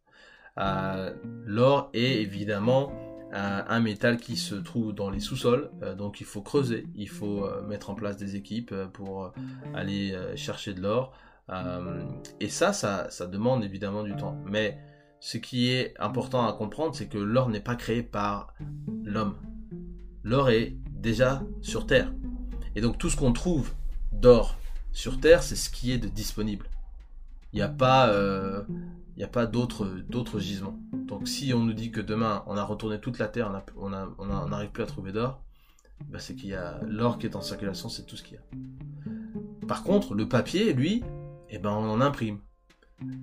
Euh, 0.58 1.14
l'or 1.44 1.90
est 1.92 2.20
évidemment 2.22 2.92
un, 3.32 3.80
métal 3.80 4.16
qui 4.16 4.36
se 4.36 4.54
trouve 4.54 4.94
dans 4.94 5.10
les 5.10 5.20
sous-sols, 5.20 5.70
euh, 5.82 5.94
donc 5.94 6.22
il 6.22 6.26
faut 6.26 6.40
creuser, 6.40 6.86
il 6.94 7.08
faut 7.08 7.44
euh, 7.44 7.60
mettre 7.66 7.90
en 7.90 7.94
place 7.94 8.16
des 8.16 8.34
équipes 8.34 8.74
pour 8.94 9.32
aller 9.74 10.16
chercher 10.36 10.72
de 10.72 10.80
l'or. 10.80 11.12
et 12.40 12.48
ça, 12.48 12.72
ça, 12.72 13.26
demande 13.26 13.62
évidemment 13.64 14.04
du 14.04 14.16
temps. 14.16 14.40
Mais 14.46 14.78
ce 15.20 15.36
qui 15.36 15.70
est 15.70 15.94
important 15.98 16.46
à 16.46 16.52
comprendre, 16.54 16.94
c'est 16.94 17.08
que 17.08 17.18
l'or 17.18 17.50
n'est 17.50 17.60
pas 17.60 17.76
créé 17.76 18.02
par 18.02 18.54
l'homme. 19.04 19.36
L'or 20.22 20.48
est 20.48 20.76
déjà 20.90 21.42
sur 21.60 21.86
Terre. 21.86 22.12
Et 22.74 22.80
donc 22.80 22.96
tout 22.96 23.10
ce 23.10 23.16
qu'on 23.16 23.32
trouve 23.32 23.72
d'or 24.12 24.56
sur 24.92 25.20
Terre, 25.20 25.42
c'est 25.42 25.56
ce 25.56 25.68
qui 25.68 25.92
est 25.92 25.98
disponible. 25.98 26.66
Il 27.52 27.56
n'y 27.56 27.62
a 27.62 27.68
pas 27.68 28.10
il 29.16 29.20
n'y 29.20 29.24
a 29.24 29.28
pas 29.28 29.46
d'autres 29.46 30.38
gisements. 30.38 30.78
Donc 30.92 31.26
si 31.26 31.54
on 31.54 31.60
nous 31.60 31.72
dit 31.72 31.90
que 31.90 32.00
demain 32.00 32.44
on 32.46 32.56
a 32.56 32.62
retourné 32.62 33.00
toute 33.00 33.18
la 33.18 33.28
Terre, 33.28 33.50
on 33.76 33.88
n'arrive 33.88 34.70
plus 34.70 34.82
à 34.82 34.86
trouver 34.86 35.12
d'or, 35.12 35.42
bah, 36.08 36.18
c'est 36.18 36.34
qu'il 36.34 36.50
y 36.50 36.54
a 36.54 36.78
l'or 36.86 37.18
qui 37.18 37.26
est 37.26 37.36
en 37.36 37.40
circulation, 37.40 37.88
c'est 37.88 38.04
tout 38.04 38.16
ce 38.16 38.22
qu'il 38.22 38.34
y 38.34 38.38
a. 38.38 39.66
Par 39.66 39.82
contre, 39.82 40.14
le 40.14 40.28
papier, 40.28 40.72
lui, 40.74 41.02
eh 41.48 41.58
ben, 41.58 41.70
on 41.70 41.90
en 41.90 42.00
imprime. 42.00 42.40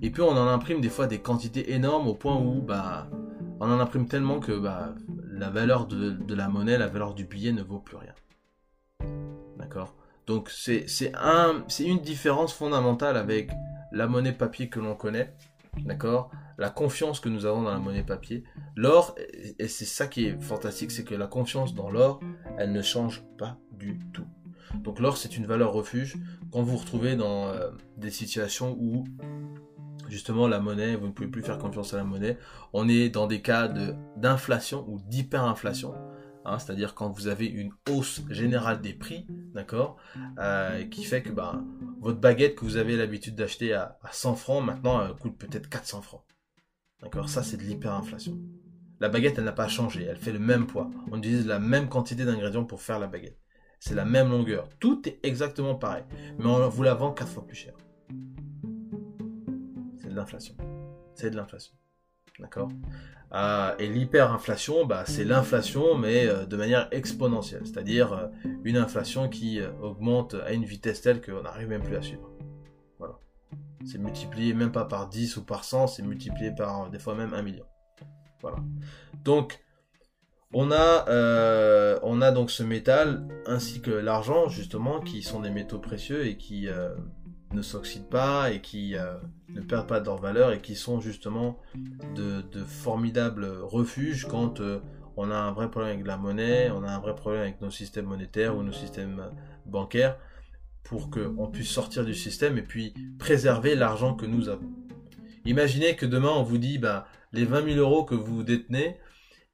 Et 0.01 0.11
puis 0.11 0.21
on 0.21 0.29
en 0.29 0.47
imprime 0.47 0.81
des 0.81 0.89
fois 0.89 1.07
des 1.07 1.19
quantités 1.19 1.73
énormes 1.73 2.07
au 2.07 2.13
point 2.13 2.35
où 2.35 2.61
bah, 2.61 3.07
on 3.59 3.71
en 3.71 3.79
imprime 3.79 4.07
tellement 4.07 4.39
que 4.39 4.57
bah, 4.57 4.93
la 5.31 5.49
valeur 5.49 5.87
de, 5.87 6.33
la 6.33 6.47
monnaie, 6.49 6.77
la 6.77 6.87
valeur 6.87 7.13
du 7.13 7.25
billet 7.25 7.51
ne 7.51 7.63
vaut 7.63 7.79
plus 7.79 7.97
rien. 7.97 8.13
D'accord? 9.57 9.95
Donc 10.25 10.49
c'est 10.49 10.87
un, 11.15 11.63
une 11.79 11.99
différence 11.99 12.53
fondamentale 12.53 13.17
avec 13.17 13.51
la 13.91 14.07
monnaie 14.07 14.31
papier 14.31 14.69
que 14.69 14.79
l'on 14.79 14.95
connaît. 14.95 15.33
D'accord? 15.77 16.31
La 16.57 16.69
confiance 16.69 17.19
que 17.19 17.29
nous 17.29 17.45
avons 17.45 17.63
dans 17.63 17.71
la 17.71 17.79
monnaie 17.79 18.03
papier. 18.03 18.43
L'or, 18.75 19.15
et 19.59 19.67
c'est 19.67 19.85
ça 19.85 20.07
qui 20.07 20.25
est 20.25 20.41
fantastique, 20.41 20.91
c'est 20.91 21.03
que 21.03 21.15
la 21.15 21.27
confiance 21.27 21.73
dans 21.73 21.89
l'or, 21.89 22.19
elle 22.57 22.71
ne 22.71 22.81
change 22.81 23.23
pas 23.37 23.57
du 23.71 23.99
tout. 24.13 24.27
Donc 24.75 24.99
l'or, 24.99 25.17
c'est 25.17 25.37
une 25.37 25.45
valeur 25.45 25.73
refuge 25.73 26.17
quand 26.51 26.61
vous 26.61 26.71
vous 26.71 26.77
retrouvez 26.77 27.15
dans 27.15 27.47
euh, 27.47 27.71
des 27.97 28.11
situations 28.11 28.77
où 28.79 29.05
justement 30.07 30.47
la 30.47 30.59
monnaie, 30.59 30.95
vous 30.95 31.07
ne 31.07 31.11
pouvez 31.11 31.27
plus 31.27 31.41
faire 31.41 31.57
confiance 31.57 31.93
à 31.93 31.97
la 31.97 32.03
monnaie. 32.03 32.37
On 32.73 32.87
est 32.87 33.09
dans 33.09 33.25
des 33.25 33.41
cas 33.41 33.67
d'inflation 34.17 34.85
ou 34.87 34.99
d'hyperinflation. 34.99 35.93
Hein, 36.45 36.59
c'est-à-dire 36.59 36.93
quand 36.93 37.09
vous 37.09 37.27
avez 37.27 37.45
une 37.45 37.71
hausse 37.89 38.21
générale 38.29 38.81
des 38.81 38.93
prix, 38.93 39.25
d'accord, 39.53 39.97
euh, 40.39 40.83
qui 40.85 41.03
fait 41.03 41.21
que 41.21 41.29
bah, 41.29 41.61
votre 42.01 42.19
baguette 42.19 42.55
que 42.55 42.65
vous 42.65 42.77
avez 42.77 42.97
l'habitude 42.97 43.35
d'acheter 43.35 43.73
à, 43.73 43.97
100 44.11 44.35
francs, 44.35 44.65
maintenant 44.65 45.05
elle 45.05 45.15
coûte 45.15 45.37
peut-être 45.37 45.69
400 45.69 46.01
francs. 46.01 46.23
D'accord, 47.01 47.29
ça 47.29 47.43
c'est 47.43 47.57
de 47.57 47.63
l'hyperinflation. 47.63 48.37
La 48.99 49.09
baguette, 49.09 49.37
elle 49.37 49.45
n'a 49.45 49.51
pas 49.51 49.67
changé, 49.67 50.03
elle 50.03 50.17
fait 50.17 50.31
le 50.31 50.39
même 50.39 50.67
poids. 50.67 50.89
On 51.11 51.17
utilise 51.17 51.45
la 51.45 51.59
même 51.59 51.89
quantité 51.89 52.25
d'ingrédients 52.25 52.65
pour 52.65 52.81
faire 52.81 52.99
la 52.99 53.07
baguette. 53.07 53.39
C'est 53.79 53.95
la 53.95 54.05
même 54.05 54.29
longueur. 54.29 54.69
Tout 54.79 55.07
est 55.07 55.19
exactement 55.23 55.75
pareil. 55.75 56.03
Mais 56.37 56.45
on 56.45 56.69
vous 56.69 56.83
la 56.83 56.93
vend 56.93 57.11
4 57.11 57.29
fois 57.29 57.45
plus 57.45 57.55
cher 57.55 57.73
de 60.13 60.17
l'inflation. 60.19 60.55
C'est 61.15 61.31
de 61.31 61.35
l'inflation. 61.35 61.73
D'accord 62.39 62.69
euh, 63.33 63.75
Et 63.79 63.87
l'hyperinflation, 63.87 64.85
bah, 64.85 65.03
c'est 65.05 65.23
l'inflation, 65.23 65.95
mais 65.97 66.27
euh, 66.27 66.45
de 66.45 66.57
manière 66.57 66.87
exponentielle. 66.91 67.61
C'est-à-dire 67.65 68.13
euh, 68.13 68.27
une 68.63 68.77
inflation 68.77 69.29
qui 69.29 69.59
augmente 69.81 70.35
à 70.35 70.53
une 70.53 70.65
vitesse 70.65 71.01
telle 71.01 71.21
qu'on 71.21 71.43
n'arrive 71.43 71.67
même 71.67 71.83
plus 71.83 71.95
à 71.95 72.01
suivre. 72.01 72.29
Voilà. 72.97 73.15
C'est 73.85 73.99
multiplié 73.99 74.53
même 74.53 74.71
pas 74.71 74.85
par 74.85 75.09
10 75.09 75.37
ou 75.37 75.45
par 75.45 75.63
100, 75.63 75.87
c'est 75.87 76.03
multiplié 76.03 76.51
par 76.51 76.89
des 76.89 76.99
fois 76.99 77.15
même 77.15 77.33
un 77.33 77.41
million. 77.41 77.65
Voilà. 78.41 78.57
Donc, 79.23 79.59
on 80.55 80.71
a, 80.71 81.05
on 82.03 82.21
a 82.21 82.31
donc 82.31 82.51
ce 82.51 82.61
métal 82.61 83.27
ainsi 83.45 83.81
que 83.81 83.91
l'argent, 83.91 84.49
justement, 84.49 84.99
qui 84.99 85.23
sont 85.23 85.39
des 85.39 85.49
métaux 85.49 85.79
précieux 85.79 86.27
et 86.27 86.37
qui 86.37 86.67
ne 87.53 87.61
s'oxydent 87.61 88.09
pas 88.09 88.51
et 88.51 88.61
qui 88.61 88.95
euh, 88.95 89.15
ne 89.49 89.61
perdent 89.61 89.87
pas 89.87 89.99
de 89.99 90.05
leur 90.05 90.17
valeur 90.17 90.51
et 90.51 90.61
qui 90.61 90.75
sont 90.75 90.99
justement 90.99 91.59
de, 92.15 92.43
formidables 92.65 93.45
refuges 93.61 94.27
quand 94.27 94.59
euh, 94.59 94.79
on 95.15 95.29
a 95.29 95.35
un 95.35 95.51
vrai 95.51 95.69
problème 95.69 95.93
avec 95.93 96.07
la 96.07 96.17
monnaie, 96.17 96.71
on 96.71 96.83
a 96.83 96.89
un 96.89 96.99
vrai 96.99 97.15
problème 97.15 97.41
avec 97.41 97.61
nos 97.61 97.71
systèmes 97.71 98.05
monétaires 98.05 98.57
ou 98.57 98.63
nos 98.63 98.73
systèmes 98.73 99.19
euh, 99.19 99.29
bancaires 99.65 100.17
pour 100.83 101.09
qu'on 101.09 101.47
puisse 101.47 101.69
sortir 101.69 102.03
du 102.03 102.13
système 102.13 102.57
et 102.57 102.61
puis 102.61 102.93
préserver 103.17 103.75
l'argent 103.75 104.15
que 104.15 104.25
nous 104.25 104.49
avons. 104.49 104.71
Imaginez 105.45 105.95
que 105.95 106.05
demain 106.05 106.31
on 106.31 106.43
vous 106.43 106.57
dit 106.57 106.77
bah, 106.77 107.07
les 107.31 107.45
20 107.45 107.73
000 107.73 107.77
euros 107.77 108.03
que 108.03 108.15
vous 108.15 108.43
détenez, 108.43 108.97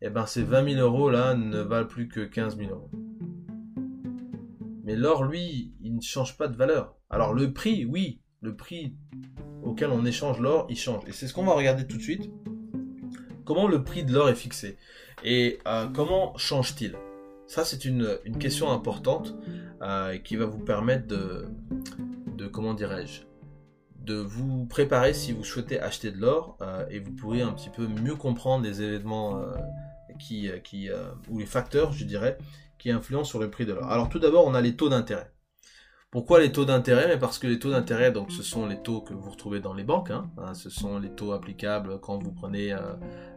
et 0.01 0.05
eh 0.07 0.09
ben 0.09 0.25
ces 0.25 0.43
20 0.43 0.75
000 0.75 0.81
euros 0.81 1.09
là 1.09 1.35
ne 1.35 1.59
valent 1.59 1.87
plus 1.87 2.07
que 2.07 2.21
15 2.21 2.57
000 2.57 2.71
euros. 2.71 2.89
Mais 4.89 4.95
l'or, 4.95 5.23
lui, 5.23 5.71
il 5.83 5.97
ne 5.97 6.01
change 6.01 6.35
pas 6.35 6.47
de 6.47 6.57
valeur. 6.57 6.95
Alors 7.11 7.35
le 7.35 7.53
prix, 7.53 7.85
oui, 7.85 8.21
le 8.41 8.55
prix 8.55 8.95
auquel 9.61 9.91
on 9.91 10.03
échange 10.03 10.39
l'or, 10.39 10.65
il 10.67 10.77
change. 10.79 11.03
Et 11.07 11.11
c'est 11.11 11.27
ce 11.27 11.33
qu'on 11.35 11.45
va 11.45 11.53
regarder 11.53 11.85
tout 11.85 11.97
de 11.97 12.01
suite. 12.01 12.31
Comment 13.45 13.67
le 13.67 13.83
prix 13.83 14.03
de 14.03 14.11
l'or 14.11 14.29
est 14.29 14.35
fixé 14.35 14.79
Et 15.23 15.59
euh, 15.67 15.85
comment 15.93 16.35
change-t-il? 16.39 16.95
Ça, 17.45 17.65
c'est 17.65 17.85
une, 17.85 18.17
question 18.39 18.71
importante 18.71 19.35
euh, 19.83 20.17
qui 20.17 20.37
va 20.37 20.47
vous 20.47 20.57
permettre 20.57 21.05
de, 21.05 22.47
comment 22.47 22.73
dirais-je, 22.73 23.21
de 24.03 24.15
vous 24.15 24.65
préparer 24.65 25.13
si 25.13 25.33
vous 25.33 25.43
souhaitez 25.43 25.79
acheter 25.79 26.09
de 26.09 26.17
l'or 26.17 26.57
euh, 26.63 26.83
et 26.89 26.97
vous 26.97 27.11
pourrez 27.11 27.43
un 27.43 27.51
petit 27.51 27.69
peu 27.69 27.85
mieux 27.85 28.15
comprendre 28.15 28.63
les 28.63 28.81
événements 28.81 29.39
qui, 30.19 30.49
qui 30.63 30.89
ou 31.29 31.39
les 31.39 31.45
facteurs, 31.45 31.91
je 31.93 32.05
dirais, 32.05 32.37
qui 32.77 32.91
influencent 32.91 33.29
sur 33.29 33.39
le 33.39 33.49
prix 33.49 33.65
de 33.65 33.73
l'or. 33.73 33.91
Alors 33.91 34.09
tout 34.09 34.19
d'abord, 34.19 34.45
on 34.45 34.53
a 34.53 34.61
les 34.61 34.75
taux 34.75 34.89
d'intérêt. 34.89 35.31
Pourquoi 36.11 36.39
les 36.39 36.51
taux 36.51 36.65
d'intérêt? 36.65 37.19
Parce 37.19 37.37
que 37.37 37.45
les 37.45 37.59
taux 37.59 37.69
d'intérêt, 37.69 38.11
donc 38.11 38.31
ce 38.31 38.41
sont 38.41 38.65
les 38.65 38.81
taux 38.81 39.01
que 39.01 39.13
vous 39.13 39.29
retrouvez 39.29 39.59
dans 39.59 39.75
les 39.75 39.83
banques. 39.83 40.09
Hein. 40.09 40.31
Hein, 40.39 40.55
ce 40.55 40.71
sont 40.71 40.97
les 40.97 41.11
taux 41.11 41.33
applicables 41.33 41.99
quand 42.01 42.17
vous 42.17 42.31
prenez 42.31 42.73
euh, 42.73 42.95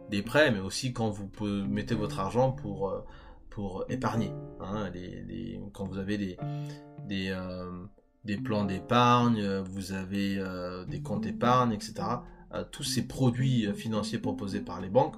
des 0.09 0.23
prêts, 0.23 0.49
mais 0.49 0.59
aussi 0.59 0.91
quand 0.91 1.11
vous 1.11 1.29
mettez 1.67 1.93
votre 1.93 2.19
argent 2.19 2.51
pour 2.51 2.89
euh, 2.89 3.05
pour 3.51 3.85
épargner. 3.89 4.31
Hein. 4.59 4.91
quand 5.71 5.85
vous 5.85 5.99
avez 5.99 6.17
des 6.17 7.29
euh, 7.29 7.85
des 8.23 8.37
plans 8.37 8.63
d'épargne, 8.63 9.59
vous 9.59 9.91
avez 9.91 10.41
des 10.87 11.01
comptes 11.03 11.21
d'épargne, 11.21 11.73
etc. 11.73 11.93
tous 12.71 12.83
ces 12.83 13.07
produits 13.07 13.67
financiers 13.73 14.19
proposés 14.19 14.61
par 14.61 14.81
les 14.81 14.89
banques 14.89 15.15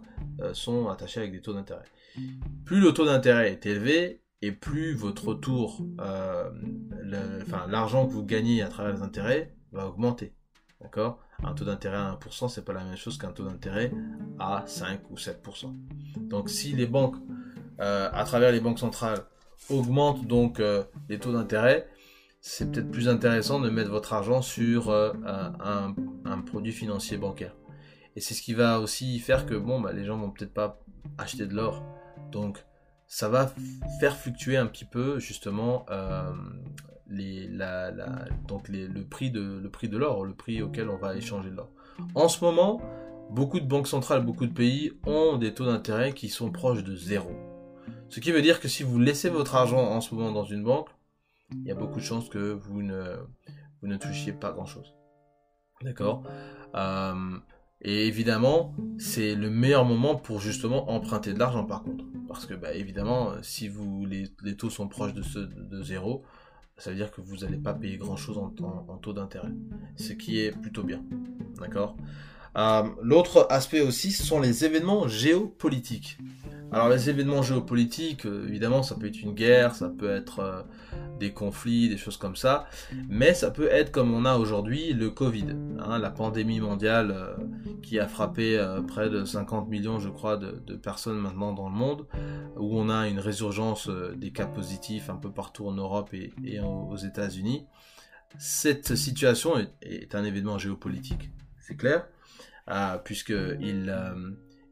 sont 0.54 0.88
attachés 0.88 1.20
avec 1.20 1.32
des 1.32 1.42
taux 1.42 1.54
d'intérêt. 1.54 1.86
Plus 2.66 2.80
le 2.80 2.94
taux 2.94 3.06
d'intérêt 3.06 3.52
est 3.52 3.66
élevé, 3.66 4.26
et 4.46 4.52
plus 4.52 4.94
votre 4.94 5.30
retour, 5.30 5.82
euh, 6.00 6.52
l'argent 7.68 8.06
que 8.06 8.12
vous 8.12 8.24
gagnez 8.24 8.62
à 8.62 8.68
travers 8.68 8.94
les 8.94 9.02
intérêts 9.02 9.56
va 9.72 9.88
augmenter. 9.88 10.34
D'accord? 10.82 11.20
Un 11.44 11.54
taux 11.54 11.66
d'intérêt 11.66 11.98
à 11.98 12.12
1%, 12.12 12.50
c'est 12.50 12.64
pas 12.64 12.74
la 12.74 12.84
même 12.84 12.96
chose 12.96 13.18
qu'un 13.18 13.32
taux 13.32 13.46
d'intérêt 13.46 13.92
à 14.38 14.64
5 14.68 15.10
ou 15.10 15.16
7%. 15.16 15.74
Donc 16.18 16.50
si 16.50 16.74
les 16.74 16.86
banques, 16.86 17.16
euh, 17.80 18.10
à 18.14 18.24
travers 18.24 18.52
les 18.52 18.60
banques 18.60 18.80
centrales, 18.80 19.24
augmentent 19.70 20.28
donc 20.28 20.60
euh, 20.60 20.84
les 21.10 21.18
taux 21.18 21.32
d'intérêt, 21.32 21.88
c'est 22.48 22.72
peut-être 22.72 22.92
plus 22.92 23.10
intéressant 23.10 23.60
de 23.60 23.72
mettre 23.72 23.90
votre 23.90 24.14
argent 24.14 24.44
sur 24.44 24.92
un, 24.92 25.96
un, 26.26 26.42
produit 26.42 26.72
financier 26.72 27.18
bancaire. 27.18 27.56
Et 28.16 28.22
c'est 28.22 28.36
ce 28.36 28.44
qui 28.44 28.54
va 28.54 28.80
aussi 28.80 29.18
faire 29.18 29.48
que 29.48 29.56
bon, 29.56 29.82
bah, 29.82 29.94
les 29.94 30.06
gens 30.06 30.16
vont 30.16 30.30
peut-être 30.30 30.54
pas 30.54 30.80
acheter 31.18 31.48
de 31.48 31.56
l'or. 31.56 31.84
Donc 32.32 32.64
ça 33.08 33.30
va 33.30 33.52
faire 34.00 34.16
fluctuer 34.16 34.58
un 34.58 34.68
petit 34.68 34.86
peu 34.86 35.18
justement 35.18 35.88
euh, 35.90 36.32
le 37.08 39.02
prix 39.02 39.32
de 39.32 39.60
le 39.64 39.70
prix 39.72 39.90
de 39.90 39.98
l'or, 39.98 40.24
le 40.24 40.36
prix 40.36 40.62
auquel 40.62 40.90
on 40.90 40.98
va 40.98 41.16
échanger 41.16 41.50
l'or. 41.50 41.72
En 42.14 42.28
ce 42.28 42.46
moment, 42.46 42.80
beaucoup 43.32 43.60
de 43.60 43.68
banques 43.68 43.88
centrales, 43.88 44.24
beaucoup 44.24 44.46
de 44.46 44.54
pays 44.54 44.92
ont 45.08 45.38
des 45.38 45.56
taux 45.56 45.66
d'intérêt 45.66 46.14
qui 46.14 46.30
sont 46.30 46.52
proches 46.52 46.84
de 46.84 46.96
zéro. 46.96 47.32
Ce 48.10 48.20
qui 48.20 48.32
veut 48.32 48.44
dire 48.44 48.60
que 48.60 48.68
si 48.68 48.84
vous 48.84 49.00
laissez 49.00 49.30
votre 49.30 49.56
argent 49.56 49.82
en 49.82 50.00
ce 50.00 50.14
moment 50.14 50.32
dans 50.32 50.46
une 50.46 50.64
banque, 50.64 50.90
il 51.52 51.64
y 51.64 51.72
a 51.72 51.76
beaucoup 51.76 52.00
de 52.00 52.06
chances 52.06 52.30
que 52.30 52.54
vous 52.54 52.82
ne, 52.82 53.18
vous 53.82 53.88
ne 53.88 53.98
touchiez 53.98 54.34
pas 54.34 54.52
grand-chose. 54.52 54.94
D'accord 55.82 56.24
euh, 56.76 57.38
Et 57.82 58.08
évidemment, 58.08 58.74
c'est 58.98 59.36
le 59.36 59.50
meilleur 59.50 59.86
moment 59.86 60.16
pour 60.16 60.40
justement 60.40 60.90
emprunter 60.90 61.34
de 61.34 61.40
l'argent 61.40 61.66
par 61.66 61.84
contre. 61.84 62.06
Parce 62.28 62.46
que, 62.46 62.54
bah, 62.54 62.74
évidemment, 62.74 63.32
euh, 63.32 63.40
si 63.44 63.68
vous, 63.68 64.06
les, 64.06 64.28
taux 64.58 64.70
sont 64.70 64.88
proches 64.88 65.14
de, 65.14 65.22
ce, 65.22 65.40
de 65.40 65.84
zéro, 65.84 66.24
ça 66.78 66.90
veut 66.90 66.96
dire 66.96 67.12
que 67.12 67.22
vous 67.22 67.38
n'allez 67.38 67.58
pas 67.58 67.74
payer 67.74 67.98
grand 67.98 68.18
chose 68.18 68.38
en, 68.38 68.50
taux 68.98 69.14
d'intérêt. 69.14 69.52
Ce 69.96 70.14
qui 70.14 70.40
est 70.40 70.52
plutôt 70.52 70.84
bien. 70.84 71.04
D'accord? 71.60 71.96
Euh, 72.58 72.84
L'autre 73.02 73.48
aspect 73.50 73.82
aussi, 73.82 74.12
ce 74.12 74.24
sont 74.24 74.40
les 74.40 74.66
événements 74.66 75.08
géopolitiques. 75.08 76.18
Alors 76.76 76.90
les 76.90 77.10
événements 77.10 77.42
géopolitiques, 77.42 78.26
euh, 78.26 78.46
évidemment, 78.50 78.84
ça 78.84 78.96
peut 78.96 79.08
être 79.08 79.22
une 79.22 79.34
guerre, 79.34 79.74
ça 79.74 79.88
peut 79.88 80.10
être 80.10 80.40
euh, 80.40 80.62
des 81.22 81.32
conflits, 81.32 81.88
des 81.88 81.96
choses 81.96 82.18
comme 82.18 82.36
ça, 82.36 82.68
mais 83.08 83.34
ça 83.34 83.50
peut 83.50 83.70
être 83.72 83.94
comme 83.94 84.14
on 84.14 84.26
a 84.26 84.36
aujourd'hui 84.36 84.92
le 84.92 85.10
Covid, 85.10 85.56
hein, 85.80 85.98
la 86.00 86.10
pandémie 86.10 86.60
mondiale 86.60 87.12
euh, 87.16 87.38
qui 87.82 87.98
a 87.98 88.10
frappé 88.10 88.62
près 88.90 89.10
de 89.10 89.24
50 89.24 89.70
millions, 89.70 90.00
je 90.00 90.10
crois, 90.10 90.36
de, 90.36 90.76
personnes 90.76 91.18
maintenant 91.18 91.54
dans 91.54 91.70
le 91.70 91.76
monde, 91.76 92.08
où 92.58 92.78
on 92.78 92.90
a 92.90 93.08
une 93.08 93.20
résurgence 93.20 93.90
des 94.18 94.32
cas 94.32 94.46
positifs 94.46 95.10
un 95.10 95.16
peu 95.16 95.32
partout 95.32 95.68
en 95.68 95.72
Europe 95.72 96.14
et, 96.14 96.60
aux 96.60 96.98
États-Unis. 96.98 97.68
Cette 98.38 98.96
situation 98.96 99.54
est, 99.82 100.14
un 100.14 100.26
événement 100.26 100.58
géopolitique, 100.58 101.30
c'est 101.62 101.78
clair, 101.78 102.06
puisque 103.06 103.34
il 103.62 103.96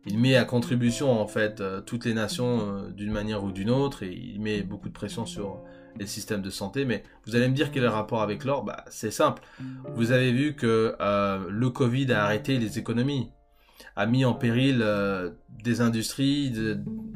il 0.05 0.19
met 0.19 0.35
à 0.35 0.45
contribution 0.45 1.11
en 1.11 1.27
fait 1.27 1.61
euh, 1.61 1.81
toutes 1.81 2.05
les 2.05 2.13
nations 2.13 2.59
euh, 2.61 2.89
d'une 2.89 3.11
manière 3.11 3.43
ou 3.43 3.51
d'une 3.51 3.69
autre 3.69 4.03
et 4.03 4.11
il 4.11 4.41
met 4.41 4.61
beaucoup 4.61 4.89
de 4.89 4.93
pression 4.93 5.25
sur 5.25 5.61
les 5.97 6.07
systèmes 6.07 6.41
de 6.41 6.49
santé. 6.49 6.85
Mais 6.85 7.03
vous 7.25 7.35
allez 7.35 7.47
me 7.47 7.53
dire 7.53 7.71
quel 7.71 7.83
est 7.83 7.87
le 7.87 7.91
rapport 7.91 8.21
avec 8.21 8.43
l'or? 8.43 8.63
Bah, 8.63 8.83
C'est 8.89 9.11
simple. 9.11 9.41
Vous 9.95 10.11
avez 10.11 10.31
vu 10.31 10.55
que 10.55 10.95
euh, 10.99 11.47
le 11.49 11.69
Covid 11.69 12.11
a 12.11 12.25
arrêté 12.25 12.57
les 12.57 12.79
économies. 12.79 13.31
A 13.95 14.05
mis 14.05 14.25
en 14.25 14.33
péril 14.33 14.85
des 15.63 15.81
industries, 15.81 16.51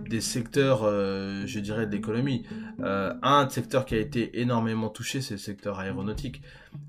des 0.10 0.22
secteurs, 0.22 0.84
je 0.84 1.60
dirais, 1.60 1.86
de 1.86 1.92
l'économie. 1.92 2.44
un 2.80 3.48
secteur 3.50 3.86
qui 3.86 3.96
a 3.96 4.00
été 4.00 4.40
énormément 4.42 4.90
touché, 4.90 5.22
c'est 5.22 5.36
le 5.36 5.40
secteur 5.40 5.80
aéronautique 5.80 6.42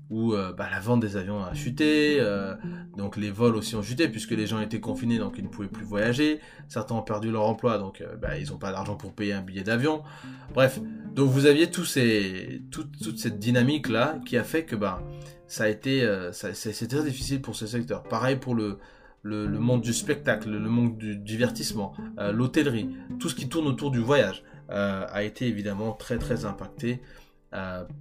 où 0.09 0.33
euh, 0.33 0.53
bah, 0.53 0.67
la 0.71 0.79
vente 0.79 0.99
des 1.01 1.17
avions 1.17 1.43
a 1.43 1.53
chuté, 1.53 2.17
euh, 2.19 2.55
donc 2.97 3.15
les 3.15 3.29
vols 3.29 3.55
aussi 3.55 3.75
ont 3.75 3.83
chuté 3.83 4.07
puisque 4.07 4.31
les 4.31 4.47
gens 4.47 4.59
étaient 4.59 4.79
confinés 4.79 5.19
donc 5.19 5.35
ils 5.37 5.43
ne 5.43 5.49
pouvaient 5.49 5.67
plus 5.67 5.85
voyager, 5.85 6.39
certains 6.67 6.95
ont 6.95 7.03
perdu 7.03 7.31
leur 7.31 7.43
emploi 7.43 7.77
donc 7.77 8.01
euh, 8.01 8.15
bah, 8.15 8.37
ils 8.37 8.49
n'ont 8.49 8.57
pas 8.57 8.71
d'argent 8.71 8.95
pour 8.95 9.13
payer 9.13 9.33
un 9.33 9.41
billet 9.41 9.63
d'avion. 9.63 10.01
Bref, 10.53 10.79
donc 11.13 11.29
vous 11.29 11.45
aviez 11.45 11.69
toute 11.69 11.87
cette 11.87 13.39
dynamique 13.39 13.87
là 13.87 14.19
qui 14.25 14.37
a 14.37 14.43
fait 14.43 14.65
que 14.65 14.75
bah, 14.75 15.03
ça 15.47 15.65
a 15.65 15.67
été, 15.67 16.07
c'est 16.31 16.87
très 16.87 17.03
difficile 17.03 17.41
pour 17.41 17.55
ce 17.55 17.65
secteur. 17.65 18.03
Pareil 18.03 18.35
pour 18.35 18.55
le, 18.55 18.77
le, 19.21 19.47
monde 19.47 19.81
du 19.81 19.93
spectacle, 19.93 20.49
le 20.49 20.69
monde 20.69 20.97
du 20.97 21.15
divertissement, 21.15 21.93
l'hôtellerie, 22.31 22.89
tout 23.19 23.29
ce 23.29 23.35
qui 23.35 23.49
tourne 23.49 23.67
autour 23.67 23.91
du 23.91 23.99
voyage 23.99 24.43
a 24.69 25.23
été 25.23 25.47
évidemment 25.47 25.93
très 25.93 26.17
très 26.17 26.45
impacté 26.45 27.01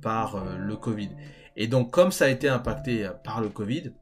par 0.02 0.44
le 0.58 0.76
Covid. 0.76 1.10
Et 1.58 1.66
donc, 1.66 1.90
comme 1.90 2.12
ça 2.12 2.26
a 2.26 2.28
été 2.28 2.48
impacté 2.48 3.04
euh, 3.04 3.10
par 3.12 3.40
le 3.40 3.48
Covid, 3.48 3.92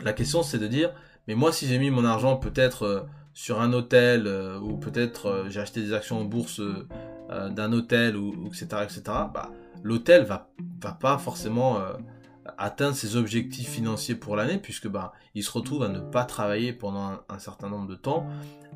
la 0.00 0.12
question 0.12 0.42
c'est 0.42 0.58
de 0.58 0.68
dire, 0.68 0.92
mais 1.26 1.34
moi 1.34 1.52
si 1.52 1.66
j'ai 1.66 1.78
mis 1.78 1.90
mon 1.90 2.04
argent 2.04 2.36
peut-être 2.36 2.84
euh, 2.84 3.00
sur 3.34 3.60
un 3.60 3.72
hôtel 3.72 4.26
euh, 4.26 4.60
ou 4.60 4.76
peut-être 4.76 5.46
j'ai 5.48 5.60
acheté 5.60 5.82
des 5.82 5.92
actions 5.92 6.20
en 6.20 6.24
bourse 6.24 6.60
d'un 7.28 7.72
hôtel 7.72 8.16
ou, 8.16 8.46
etc 8.46 8.82
etc, 8.84 9.02
bah, 9.34 9.50
l'hôtel 9.82 10.24
va 10.24 10.48
va 10.80 10.92
pas 10.92 11.18
forcément 11.18 11.80
atteindre 12.58 12.94
ses 12.94 13.16
objectifs 13.16 13.68
financiers 13.68 14.14
pour 14.14 14.36
l'année 14.36 14.58
puisque 14.58 14.88
bah 14.88 15.12
il 15.34 15.42
se 15.42 15.50
retrouve 15.50 15.82
à 15.82 15.88
ne 15.88 16.00
pas 16.00 16.24
travailler 16.24 16.72
pendant 16.72 17.20
un, 17.28 17.38
certain 17.38 17.68
nombre 17.68 17.88
de 17.88 17.96
temps. 17.96 18.26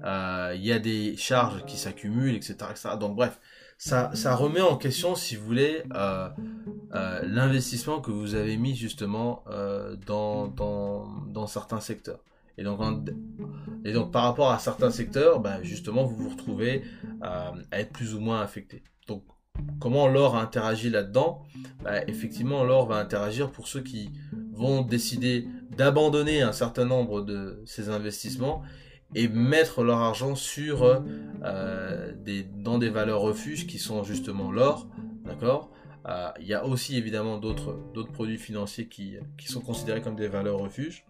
Il 0.04 0.64
y 0.64 0.72
a 0.72 0.78
des 0.78 1.16
charges 1.16 1.64
qui 1.66 1.76
s'accumulent 1.76 2.34
etc 2.34 2.56
etc. 2.70 2.90
Donc 2.98 3.16
bref, 3.16 3.38
ça, 3.80 4.10
ça 4.14 4.36
remet 4.36 4.60
en 4.60 4.76
question, 4.76 5.14
si 5.14 5.36
vous 5.36 5.46
voulez, 5.46 5.82
euh, 5.94 6.28
euh, 6.94 7.22
l'investissement 7.24 8.02
que 8.02 8.10
vous 8.10 8.34
avez 8.34 8.58
mis 8.58 8.76
justement 8.76 9.42
euh, 9.48 9.96
dans, 10.06 10.48
dans, 10.48 11.06
dans, 11.28 11.46
certains 11.46 11.80
secteurs. 11.80 12.20
Et 12.58 12.62
donc, 12.62 12.78
et 13.86 13.94
donc 13.94 14.12
par 14.12 14.24
rapport 14.24 14.50
à 14.50 14.58
certains 14.58 14.90
secteurs, 14.90 15.40
ben, 15.40 15.62
justement, 15.62 16.04
vous 16.04 16.14
vous 16.14 16.28
retrouvez 16.28 16.84
à 17.22 17.54
être 17.72 17.90
plus 17.90 18.14
ou 18.14 18.20
moins 18.20 18.42
affecté. 18.42 18.82
Donc, 19.08 19.24
comment 19.80 20.08
l'or 20.08 20.36
interagit 20.36 20.90
là-dedans 20.90 21.42
ben, 21.82 22.02
Effectivement, 22.06 22.64
l'or 22.64 22.86
va 22.86 22.96
interagir 22.96 23.50
pour 23.50 23.68
ceux 23.68 23.80
qui 23.80 24.10
vont 24.52 24.82
décider 24.82 25.48
d'abandonner 25.76 26.42
un 26.42 26.52
certain 26.52 26.84
nombre 26.84 27.22
de 27.22 27.62
ces 27.64 27.88
investissements 27.88 28.62
et 29.14 29.28
mettre 29.28 29.82
leur 29.82 29.98
argent 29.98 30.34
sur 30.34 31.02
euh, 31.42 32.12
des, 32.16 32.44
dans 32.44 32.78
des 32.78 32.90
valeurs 32.90 33.20
refuges 33.20 33.66
qui 33.66 33.78
sont 33.78 34.04
justement 34.04 34.52
l'or, 34.52 34.88
euh, 36.06 36.30
Il 36.40 36.46
y 36.46 36.54
a 36.54 36.64
aussi 36.64 36.96
évidemment 36.96 37.38
d'autres 37.38 37.78
d'autres 37.94 38.12
produits 38.12 38.38
financiers 38.38 38.88
qui, 38.88 39.16
qui 39.36 39.48
sont 39.48 39.60
considérés 39.60 40.00
comme 40.00 40.16
des 40.16 40.28
valeurs 40.28 40.58
refuges. 40.58 41.04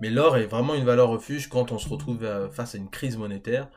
Mais 0.00 0.10
l'or 0.10 0.36
est 0.36 0.46
vraiment 0.46 0.74
une 0.74 0.84
valeur 0.84 1.08
refuge 1.08 1.48
quand 1.48 1.70
on 1.70 1.78
se 1.78 1.88
retrouve 1.88 2.24
euh, 2.24 2.48
face 2.48 2.74
à 2.74 2.78
une 2.78 2.90
crise 2.90 3.16
monétaire, 3.16 3.68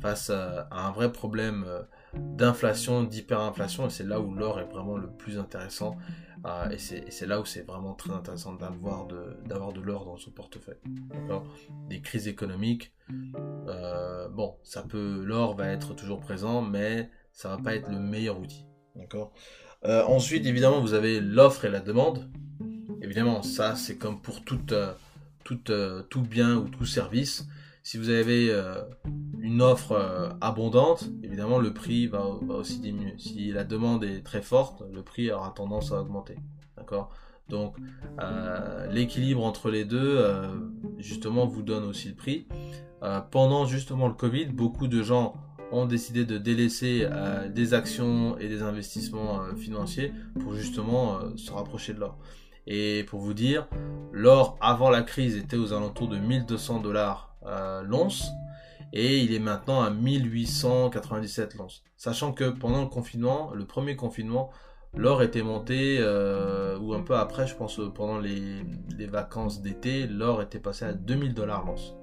face 0.00 0.30
à, 0.30 0.68
un 0.70 0.90
vrai 0.90 1.12
problème 1.12 1.66
d'inflation, 2.14 3.02
d'hyperinflation, 3.02 3.86
et 3.86 3.90
c'est 3.90 4.04
là 4.04 4.20
où 4.20 4.34
l'or 4.34 4.60
est 4.60 4.64
vraiment 4.64 4.96
le 4.96 5.08
plus 5.08 5.38
intéressant 5.38 5.96
ah, 6.44 6.68
et 6.72 6.78
c'est 6.78 7.26
là 7.26 7.40
où 7.40 7.44
c'est 7.44 7.62
vraiment 7.62 7.94
très 7.94 8.10
intéressant 8.10 8.54
d'avoir 8.54 9.06
de, 9.06 9.36
de 9.46 9.80
l'or 9.80 10.04
dans 10.04 10.16
son 10.16 10.32
portefeuille. 10.32 10.80
Des 11.88 12.00
crises 12.00 12.26
économiques, 12.26 12.92
euh, 13.68 14.28
bon, 14.28 14.56
ça 14.64 14.82
peut, 14.82 15.22
l'or 15.24 15.54
va 15.54 15.68
être 15.68 15.94
toujours 15.94 16.18
présent, 16.18 16.60
mais 16.60 17.10
ça 17.32 17.48
va 17.48 17.58
pas 17.58 17.76
être 17.76 17.88
le 17.88 18.00
meilleur 18.00 18.40
outil. 18.40 18.66
D'accord? 18.96 19.32
Euh, 19.84 20.04
ensuite, 20.04 20.44
évidemment, 20.44 20.80
vous 20.80 20.94
avez 20.94 21.20
l'offre 21.20 21.64
et 21.64 21.70
la 21.70 21.80
demande. 21.80 22.28
Évidemment, 23.02 23.42
ça, 23.42 23.76
c'est 23.76 23.96
comme 23.96 24.20
pour 24.20 24.44
toute, 24.44 24.72
euh, 24.72 24.94
toute, 25.44 25.72
tout 26.08 26.22
bien 26.22 26.56
ou 26.56 26.68
tout 26.68 26.86
service. 26.86 27.46
Si 27.84 27.98
vous 27.98 28.10
avez 28.10 28.48
euh, 28.50 28.80
une 29.40 29.60
offre 29.60 29.92
euh, 29.92 30.30
abondante, 30.40 31.10
évidemment 31.24 31.58
le 31.58 31.72
prix 31.72 32.06
va, 32.06 32.24
aussi 32.26 32.78
diminuer. 32.78 33.14
Si 33.18 33.50
la 33.50 33.64
demande 33.64 34.04
est 34.04 34.22
très 34.24 34.42
forte, 34.42 34.84
le 34.92 35.02
prix 35.02 35.32
aura 35.32 35.50
tendance 35.50 35.90
à 35.90 36.00
augmenter. 36.00 36.36
D'accord? 36.76 37.10
Donc 37.48 37.76
euh, 38.20 38.86
l'équilibre 38.92 39.44
entre 39.44 39.68
les 39.68 39.84
deux, 39.84 40.24
justement, 40.98 41.46
vous 41.46 41.62
donne 41.62 41.84
aussi 41.84 42.08
le 42.08 42.14
prix. 42.14 42.46
pendant 43.30 43.66
justement 43.66 44.06
le 44.06 44.14
Covid, 44.14 44.46
beaucoup 44.46 44.86
de 44.86 45.02
gens 45.02 45.34
ont 45.72 45.86
décidé 45.86 46.24
de 46.24 46.38
délaisser 46.38 47.08
des 47.50 47.74
actions 47.74 48.38
et 48.38 48.48
des 48.48 48.62
investissements 48.62 49.54
financiers 49.56 50.12
pour 50.40 50.54
justement 50.54 51.18
se 51.36 51.50
rapprocher 51.50 51.94
de 51.94 52.00
l'or. 52.00 52.16
Et 52.66 53.04
pour 53.08 53.20
vous 53.20 53.34
dire, 53.34 53.66
l'or 54.12 54.56
avant 54.60 54.88
la 54.88 55.02
crise 55.02 55.36
était 55.36 55.56
aux 55.56 55.72
alentours 55.72 56.08
de 56.08 56.16
1200 56.16 56.80
dollars 56.80 57.31
l'once 57.84 58.32
et 58.92 59.18
il 59.22 59.32
est 59.32 59.38
maintenant 59.38 59.82
à 59.82 59.90
1897 59.90 61.54
l'once. 61.54 61.82
Sachant 61.96 62.32
que 62.32 62.50
pendant 62.50 62.82
le 62.82 62.88
confinement, 62.88 63.52
le 63.54 63.64
premier 63.64 63.96
confinement, 63.96 64.50
l'or 64.94 65.22
était 65.22 65.42
monté, 65.42 65.96
euh, 66.00 66.78
ou 66.78 66.92
un 66.92 67.02
peu 67.02 67.16
après, 67.16 67.46
je 67.46 67.56
pense 67.56 67.80
pendant 67.94 68.18
les, 68.18 68.64
vacances 69.06 69.62
d'été, 69.62 70.06
l'or 70.06 70.42
était 70.42 70.58
passé 70.58 70.84
à 70.84 70.92
2000 70.92 71.34
dollars 71.34 71.64
l'once. 71.64 71.94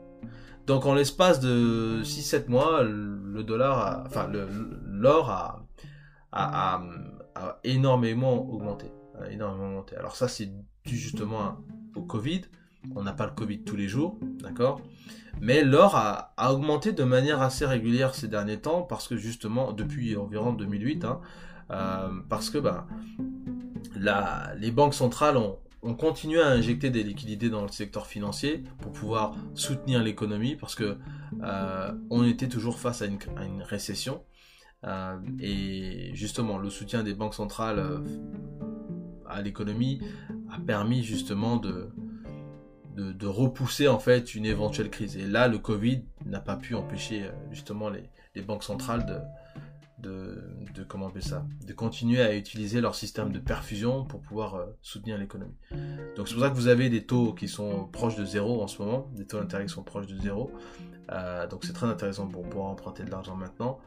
Donc 0.66 0.86
en 0.86 0.94
l'espace 0.94 1.40
de 1.40 2.02
6-7 2.04 2.48
mois, 2.48 2.84
le 2.84 3.44
dollar, 3.44 4.08
l'or 4.86 5.30
a, 5.30 5.66
a, 6.32 6.82
énormément 7.64 8.48
augmenté, 8.50 8.92
énormément 9.32 9.70
augmenté. 9.70 9.96
Alors 9.96 10.16
ça 10.16 10.28
c'est 10.28 10.52
dû 10.86 10.98
justement 10.98 11.58
au 11.96 12.02
Covid. 12.02 12.42
On 12.96 13.04
n'a 13.04 13.14
pas 13.14 13.26
le 13.26 13.32
Covid 13.32 13.64
tous 13.64 13.76
les 13.76 13.88
jours, 13.88 14.20
d'accord? 14.42 14.82
Mais 15.42 15.64
l'or 15.64 15.96
a, 15.96 16.34
augmenté 16.52 16.92
de 16.92 17.04
manière 17.04 17.42
assez 17.42 17.66
régulière 17.66 18.16
ces 18.16 18.28
derniers 18.28 18.60
temps 18.60 18.82
parce 18.82 19.08
que 19.08 19.16
justement, 19.16 19.72
depuis 19.72 20.18
environ 20.18 20.54
2008, 20.54 21.06
hein, 21.06 21.22
euh, 21.72 22.10
parce 22.28 22.50
que 22.50 22.58
bah, 22.58 22.88
les 24.58 24.72
banques 24.72 24.94
centrales 24.94 25.38
ont, 25.38 25.58
continué 25.98 26.42
à 26.42 26.50
injecter 26.50 26.90
des 26.90 27.04
liquidités 27.04 27.50
dans 27.50 27.62
le 27.62 27.70
secteur 27.70 28.06
financier 28.06 28.64
pour 28.82 28.92
pouvoir 28.92 29.36
soutenir 29.54 30.04
l'économie 30.04 30.58
parce 30.58 30.76
que 30.76 30.98
euh, 31.42 31.92
on 32.10 32.26
était 32.26 32.50
toujours 32.50 32.80
face 32.80 33.02
à 33.02 33.06
une, 33.06 33.64
récession. 33.64 34.24
Euh, 34.86 35.18
et 35.40 36.12
justement 36.16 36.58
le 36.58 36.70
soutien 36.70 37.04
des 37.04 37.14
banques 37.14 37.34
centrales 37.34 38.02
à 39.28 39.42
l'économie 39.42 40.02
a 40.52 40.60
permis 40.60 41.04
justement 41.04 41.58
de, 41.58 41.92
de, 42.96 43.28
repousser 43.28 43.88
en 43.88 44.00
fait 44.00 44.36
une 44.36 44.46
éventuelle 44.46 44.90
crise. 44.90 45.16
Et 45.18 45.26
là, 45.26 45.48
le 45.48 45.58
Covid 45.58 46.04
n'a 46.26 46.40
pas 46.40 46.56
pu 46.56 46.76
empêcher 46.76 47.24
euh, 47.24 47.32
justement 47.52 47.90
les, 47.90 48.04
banques 48.42 48.64
centrales 48.64 49.06
de, 49.06 49.20
de, 50.02 51.20
ça, 51.20 51.46
de 51.66 51.74
continuer 51.74 52.22
à 52.22 52.36
utiliser 52.36 52.80
leur 52.80 52.96
système 52.96 53.32
de 53.32 53.40
perfusion 53.40 54.06
pour 54.06 54.22
pouvoir 54.22 54.56
euh, 54.56 54.66
soutenir 54.82 55.18
l'économie. 55.18 55.58
Donc 56.16 56.28
c'est 56.28 56.36
pour 56.36 56.44
ça 56.44 56.50
que 56.50 56.56
vous 56.56 56.68
avez 56.68 56.90
des 56.90 57.06
taux 57.06 57.34
qui 57.34 57.48
sont 57.48 57.88
proches 57.88 58.16
de 58.16 58.26
zéro 58.26 58.64
en 58.64 58.68
ce 58.68 58.82
moment, 58.82 59.10
des 59.14 59.26
taux 59.28 59.40
d'intérêt 59.40 59.66
qui 59.66 59.74
sont 59.74 59.84
proches 59.84 60.08
de 60.08 60.18
zéro. 60.18 60.52
Euh, 61.12 61.48
donc 61.48 61.66
c'est 61.66 61.74
très 61.74 61.88
intéressant 61.88 62.28
pour 62.28 62.48
pouvoir 62.48 62.70
emprunter 62.70 63.04
de 63.04 63.12
l'argent 63.12 63.36
maintenant. 63.36 63.80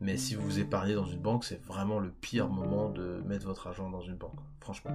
Mais 0.00 0.16
si 0.16 0.34
vous 0.36 0.60
épargnez 0.60 0.94
dans 0.94 1.06
une 1.06 1.18
banque, 1.18 1.44
c'est 1.44 1.60
vraiment 1.64 1.98
le 1.98 2.10
pire 2.10 2.48
moment 2.48 2.88
de 2.88 3.20
mettre 3.26 3.46
votre 3.46 3.66
argent 3.66 3.90
dans 3.90 4.00
une 4.00 4.14
banque. 4.14 4.38
Franchement, 4.60 4.92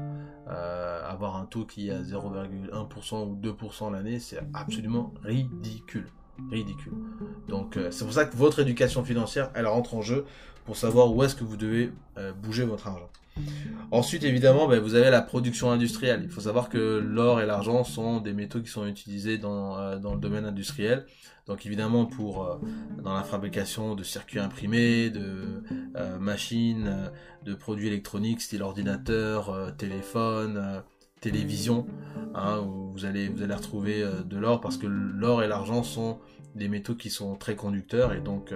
euh, 0.47 1.09
avoir 1.09 1.35
un 1.35 1.45
taux 1.45 1.65
qui 1.65 1.89
est 1.89 1.91
à 1.91 2.01
0,1% 2.01 3.27
ou 3.27 3.35
2% 3.35 3.91
l'année, 3.91 4.19
c'est 4.19 4.39
absolument 4.53 5.13
ridicule. 5.23 6.07
Ridicule. 6.51 6.93
Donc 7.47 7.77
euh, 7.77 7.91
c'est 7.91 8.05
pour 8.05 8.13
ça 8.13 8.25
que 8.25 8.35
votre 8.35 8.59
éducation 8.59 9.03
financière, 9.03 9.51
elle 9.55 9.67
rentre 9.67 9.93
en 9.93 10.01
jeu 10.01 10.25
pour 10.65 10.77
savoir 10.77 11.13
où 11.13 11.21
est-ce 11.23 11.35
que 11.35 11.43
vous 11.43 11.57
devez 11.57 11.91
euh, 12.17 12.31
bouger 12.33 12.63
votre 12.63 12.87
argent. 12.87 13.09
Ensuite, 13.91 14.24
évidemment, 14.24 14.67
ben, 14.67 14.80
vous 14.80 14.96
avez 14.96 15.10
la 15.10 15.22
production 15.22 15.72
industrielle. 15.72 16.22
Il 16.24 16.30
faut 16.30 16.41
savoir 16.41 16.69
que 16.69 16.98
l'or 16.98 17.41
et 17.41 17.46
l'argent 17.46 17.84
sont 17.84 18.19
des 18.19 18.34
métaux 18.34 18.62
qui 18.62 18.69
sont 18.69 18.88
utilisés 18.88 19.38
dans, 19.38 20.00
dans 20.00 20.13
le 20.13 20.19
domaine 20.19 20.46
industriel. 20.46 21.06
Donc 21.46 21.65
évidemment 21.65 22.06
pour 22.06 22.46
euh, 22.46 22.58
dans 23.04 23.13
la 23.13 23.24
fabrication 23.24 23.96
de 23.96 24.04
circuits 24.04 24.39
imprimés, 24.39 25.10
de 25.10 25.63
euh, 25.98 26.17
machines, 26.17 26.88
euh, 26.88 27.10
de 27.43 27.54
produits 27.54 27.88
électroniques, 27.88 28.41
style 28.41 28.63
ordinateur, 28.63 29.76
téléphone, 29.78 30.84
télévision, 31.19 31.86
hein, 32.34 32.65
vous 32.93 33.04
allez 33.06 33.28
vous 33.28 33.43
allez 33.43 33.54
retrouver 33.54 34.06
de 34.26 34.38
l'or 34.38 34.62
parce 34.62 34.78
que 34.78 34.88
l'or 34.88 35.43
et 35.43 35.48
l'argent 35.48 35.84
sont 35.84 36.19
des 36.55 36.67
métaux 36.67 36.95
qui 36.95 37.09
sont 37.09 37.35
très 37.35 37.55
conducteurs 37.55 38.13
et 38.13 38.21
donc 38.21 38.53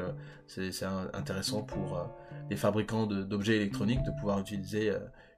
c'est 0.48 0.72
intéressant 1.14 1.64
pour 1.64 2.00
les 2.50 2.56
fabricants 2.56 3.08
d'objets 3.08 3.56
électroniques 3.56 4.04
de 4.04 4.12
pouvoir 4.12 4.40
utiliser 4.40 4.94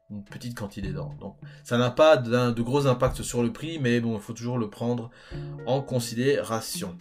une 0.10 0.24
petite 0.24 0.58
quantité 0.58 0.92
d'or. 0.92 1.16
Donc 1.20 1.36
ça 1.64 1.78
n'a 1.78 1.92
pas 1.92 2.18
de 2.18 2.62
gros 2.62 2.88
impact 2.88 3.22
sur 3.22 3.44
le 3.44 3.52
prix, 3.52 3.80
mais 3.80 4.00
bon, 4.00 4.16
il 4.16 4.22
faut 4.22 4.34
toujours 4.34 4.58
le 4.58 4.70
prendre 4.70 5.10
en 5.66 5.82
considération. 5.82 6.98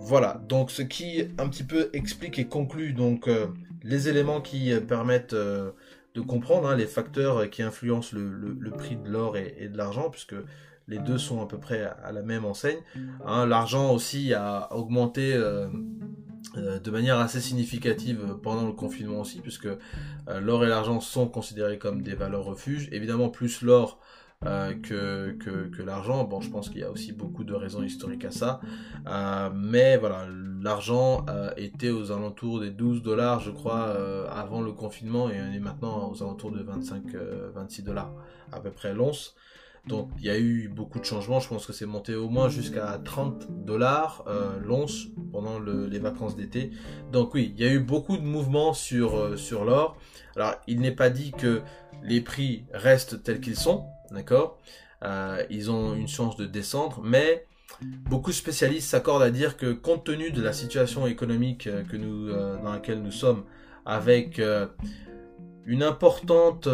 Voilà, 0.00 0.40
donc 0.48 0.70
ce 0.70 0.80
qui 0.80 1.22
un 1.38 1.48
petit 1.48 1.64
peu 1.64 1.90
explique 1.92 2.38
et 2.38 2.46
conclut 2.46 2.94
donc 2.94 3.28
euh, 3.28 3.48
les 3.82 4.08
éléments 4.08 4.40
qui 4.40 4.72
euh, 4.72 4.80
permettent 4.80 5.34
euh, 5.34 5.72
de 6.14 6.22
comprendre 6.22 6.68
hein, 6.68 6.76
les 6.76 6.86
facteurs 6.86 7.50
qui 7.50 7.62
influencent 7.62 8.16
le, 8.16 8.70
prix 8.70 8.96
de 8.96 9.06
l'or 9.06 9.36
et, 9.36 9.68
de 9.68 9.76
l'argent, 9.76 10.08
puisque 10.08 10.34
les 10.88 10.98
deux 10.98 11.18
sont 11.18 11.42
à 11.42 11.46
peu 11.46 11.58
près 11.58 11.84
à, 12.02 12.12
la 12.12 12.22
même 12.22 12.44
enseigne. 12.44 12.78
Hein, 13.24 13.46
l'argent 13.46 13.92
aussi 13.92 14.34
a 14.34 14.74
augmenté 14.74 15.34
de 16.56 16.90
manière 16.90 17.18
assez 17.18 17.40
significative 17.40 18.38
pendant 18.42 18.66
le 18.66 18.72
confinement 18.72 19.20
aussi, 19.20 19.40
puisque 19.40 19.68
l'or 20.40 20.64
et 20.64 20.68
l'argent 20.68 21.00
sont 21.00 21.28
considérés 21.28 21.78
comme 21.78 22.02
des 22.02 22.14
valeurs 22.14 22.44
refuges. 22.44 22.88
Évidemment, 22.90 23.28
plus 23.28 23.62
l'or 23.62 24.00
euh, 24.46 24.72
que, 24.72 25.32
que, 25.32 25.82
l'argent. 25.82 26.22
Bon, 26.22 26.40
je 26.40 26.48
pense 26.48 26.68
qu'il 26.68 26.80
y 26.80 26.84
a 26.84 26.90
aussi 26.92 27.10
beaucoup 27.10 27.42
de 27.42 27.54
raisons 27.54 27.82
historiques 27.82 28.24
à 28.24 28.30
ça. 28.30 28.60
Euh, 29.08 29.50
mais 29.52 29.96
voilà, 29.96 30.28
l'argent 30.62 31.26
euh, 31.28 31.50
était 31.56 31.90
aux 31.90 32.12
alentours 32.12 32.60
des 32.60 32.70
12 32.70 33.02
dollars, 33.02 33.40
je 33.40 33.50
crois, 33.50 33.96
avant 34.30 34.60
le 34.60 34.70
confinement, 34.70 35.28
et 35.28 35.40
on 35.40 35.52
est 35.52 35.58
maintenant 35.58 36.12
aux 36.12 36.22
alentours 36.22 36.52
de 36.52 36.62
25-26 36.62 37.82
dollars, 37.82 38.12
à 38.52 38.60
peu 38.60 38.70
près 38.70 38.94
l'once. 38.94 39.34
Donc 39.88 40.10
il 40.18 40.26
y 40.26 40.30
a 40.30 40.38
eu 40.38 40.68
beaucoup 40.68 41.00
de 41.00 41.04
changements, 41.04 41.40
je 41.40 41.48
pense 41.48 41.66
que 41.66 41.72
c'est 41.72 41.86
monté 41.86 42.14
au 42.14 42.28
moins 42.28 42.48
jusqu'à 42.48 43.00
30 43.04 43.64
dollars 43.64 44.24
l'once 44.62 45.06
pendant 45.32 45.58
les 45.58 45.98
vacances 45.98 46.36
d'été. 46.36 46.70
Donc 47.12 47.34
oui, 47.34 47.52
il 47.56 47.64
y 47.64 47.66
a 47.66 47.72
eu 47.72 47.80
beaucoup 47.80 48.16
de 48.16 48.22
mouvements 48.22 48.74
sur, 48.74 49.38
sur 49.38 49.64
l'or. 49.64 49.96
Alors 50.36 50.54
il 50.66 50.80
n'est 50.80 50.92
pas 50.94 51.10
dit 51.10 51.32
que 51.32 51.62
les 52.02 52.20
prix 52.20 52.64
restent 52.72 53.22
tels 53.22 53.40
qu'ils 53.40 53.56
sont, 53.56 53.86
D'accord? 54.10 54.58
Euh, 55.04 55.44
Ils 55.50 55.70
ont 55.70 55.94
une 55.94 56.08
chance 56.08 56.36
de 56.36 56.46
descendre, 56.46 57.00
mais 57.04 57.46
beaucoup 57.82 58.30
de 58.30 58.36
spécialistes 58.36 58.88
s'accordent 58.88 59.22
à 59.22 59.30
dire 59.30 59.56
que 59.56 59.72
compte 59.72 60.04
tenu 60.04 60.30
de 60.30 60.42
la 60.42 60.52
situation 60.52 61.06
économique 61.06 61.66
euh, 61.66 61.84
euh, 61.94 62.62
dans 62.62 62.72
laquelle 62.72 63.02
nous 63.02 63.12
sommes, 63.12 63.44
avec 63.84 64.40
une 65.68 65.82
importante 65.82 66.66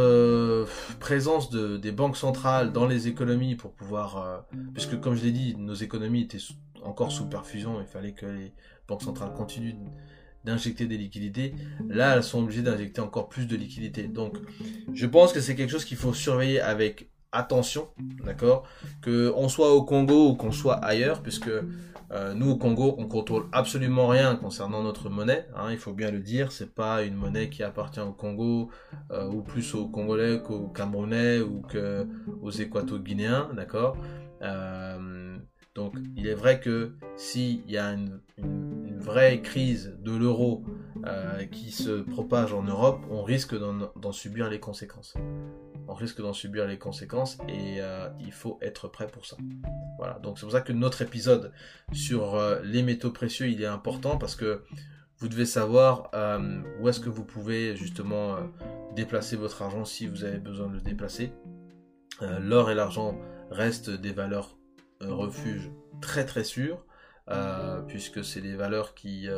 présence 1.00 1.50
de, 1.50 1.76
des 1.76 1.92
banques 1.92 2.16
centrales 2.16 2.72
dans 2.72 2.86
les 2.86 3.08
économies 3.08 3.56
pour 3.56 3.72
pouvoir, 3.72 4.46
puisque 4.72 4.98
comme 5.00 5.16
je 5.16 5.24
l'ai 5.24 5.32
dit, 5.32 5.56
nos 5.58 5.74
économies 5.74 6.22
étaient 6.22 6.38
encore 6.82 7.10
sous 7.10 7.26
perfusion, 7.26 7.80
il 7.80 7.86
fallait 7.86 8.12
que 8.12 8.26
les 8.26 8.52
banques 8.86 9.02
centrales 9.02 9.32
continuent 9.34 9.74
d'injecter 10.44 10.86
des 10.86 10.96
liquidités. 10.96 11.54
Là, 11.88 12.16
elles 12.16 12.22
sont 12.22 12.42
obligées 12.42 12.62
d'injecter 12.62 13.00
encore 13.00 13.28
plus 13.28 13.46
de 13.46 13.56
liquidités. 13.56 14.04
Donc, 14.04 14.36
je 14.92 15.06
pense 15.06 15.32
que 15.32 15.40
c'est 15.40 15.56
quelque 15.56 15.70
chose 15.70 15.84
qu'il 15.84 15.96
faut 15.96 16.12
surveiller 16.12 16.60
avec 16.60 17.08
attention, 17.34 17.88
d'accord, 18.24 18.64
que 19.02 19.32
on 19.36 19.48
soit 19.48 19.74
au 19.74 19.82
Congo 19.82 20.30
ou 20.30 20.34
qu'on 20.34 20.52
soit 20.52 20.76
ailleurs, 20.76 21.22
puisque 21.22 21.50
euh, 22.12 22.34
nous 22.34 22.50
au 22.50 22.56
Congo, 22.56 22.94
on 22.98 23.06
contrôle 23.06 23.46
absolument 23.52 24.08
rien 24.08 24.36
concernant 24.36 24.82
notre 24.82 25.08
monnaie. 25.10 25.46
Hein, 25.56 25.72
il 25.72 25.78
faut 25.78 25.92
bien 25.92 26.10
le 26.10 26.20
dire, 26.20 26.52
c'est 26.52 26.74
pas 26.74 27.02
une 27.02 27.14
monnaie 27.14 27.50
qui 27.50 27.62
appartient 27.62 28.00
au 28.00 28.12
Congo 28.12 28.70
euh, 29.10 29.28
ou 29.28 29.42
plus 29.42 29.74
aux 29.74 29.88
Congolais 29.88 30.40
qu'aux 30.40 30.68
Camerounais 30.68 31.40
ou 31.40 31.62
que 31.62 32.06
aux 32.40 32.50
Équato-Guinéens, 32.50 33.50
d'accord. 33.54 33.96
Euh, 34.42 35.36
donc, 35.74 35.94
il 36.16 36.28
est 36.28 36.34
vrai 36.34 36.60
que 36.60 36.92
s'il 37.16 37.68
y 37.68 37.78
a 37.78 37.92
une, 37.92 38.20
vraie 38.96 39.42
crise 39.42 39.98
de 40.00 40.16
l'euro 40.16 40.64
qui 41.50 41.70
se 41.70 42.00
propage 42.00 42.52
en 42.52 42.62
Europe, 42.62 43.00
on 43.10 43.22
risque 43.22 43.54
d'en 43.54 44.12
subir 44.12 44.48
les 44.48 44.60
conséquences 44.60 45.14
on 45.88 45.94
risque 45.94 46.20
d'en 46.20 46.32
subir 46.32 46.66
les 46.66 46.78
conséquences 46.78 47.38
et 47.48 47.80
euh, 47.80 48.08
il 48.20 48.32
faut 48.32 48.58
être 48.62 48.88
prêt 48.88 49.06
pour 49.06 49.26
ça. 49.26 49.36
Voilà, 49.98 50.18
donc 50.20 50.38
c'est 50.38 50.44
pour 50.44 50.52
ça 50.52 50.60
que 50.60 50.72
notre 50.72 51.02
épisode 51.02 51.52
sur 51.92 52.34
euh, 52.34 52.60
les 52.62 52.82
métaux 52.82 53.10
précieux, 53.10 53.48
il 53.48 53.62
est 53.62 53.66
important 53.66 54.16
parce 54.16 54.36
que 54.36 54.62
vous 55.18 55.28
devez 55.28 55.46
savoir 55.46 56.10
euh, 56.14 56.62
où 56.80 56.88
est-ce 56.88 57.00
que 57.00 57.08
vous 57.08 57.24
pouvez 57.24 57.76
justement 57.76 58.36
déplacer 58.94 59.36
votre 59.36 59.62
argent 59.62 59.84
si 59.84 60.06
vous 60.06 60.24
avez 60.24 60.38
besoin 60.38 60.68
de 60.68 60.74
le 60.74 60.80
déplacer. 60.80 61.32
L'or 62.40 62.70
et 62.70 62.76
l'argent 62.76 63.18
restent 63.50 63.90
des 63.90 64.12
valeurs 64.12 64.56
refuges 65.00 65.70
très 66.00 66.24
très 66.24 66.44
sûres. 66.44 66.84
Puisque 67.88 68.24
c'est 68.24 68.40
des 68.40 68.54
valeurs 68.54 68.94
qui, 68.94 69.28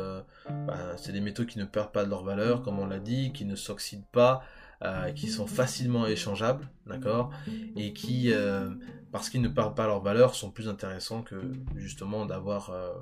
bah, 0.49 0.95
métaux 1.21 1.45
qui 1.45 1.59
ne 1.59 1.65
perdent 1.65 1.91
pas 1.91 2.05
de 2.05 2.09
leur 2.09 2.23
valeur, 2.23 2.61
comme 2.61 2.79
on 2.79 2.85
l'a 2.85 2.99
dit, 2.99 3.31
qui 3.33 3.45
ne 3.45 3.55
s'oxydent 3.55 4.07
pas, 4.11 4.43
euh, 4.83 5.11
qui 5.11 5.27
sont 5.27 5.47
facilement 5.47 6.05
échangeables, 6.05 6.69
d'accord, 6.85 7.31
et 7.75 7.93
qui, 7.93 8.31
euh, 8.31 8.69
parce 9.11 9.31
qu'ils 9.31 9.41
ne 9.41 9.47
perdent 9.47 9.75
pas 9.75 9.87
leur 9.87 10.01
valeur, 10.01 10.35
sont 10.35 10.51
plus 10.51 10.69
intéressants 10.69 11.23
que 11.23 11.51
justement 11.75 12.27
d'avoir 12.27 12.69
euh, 12.69 12.93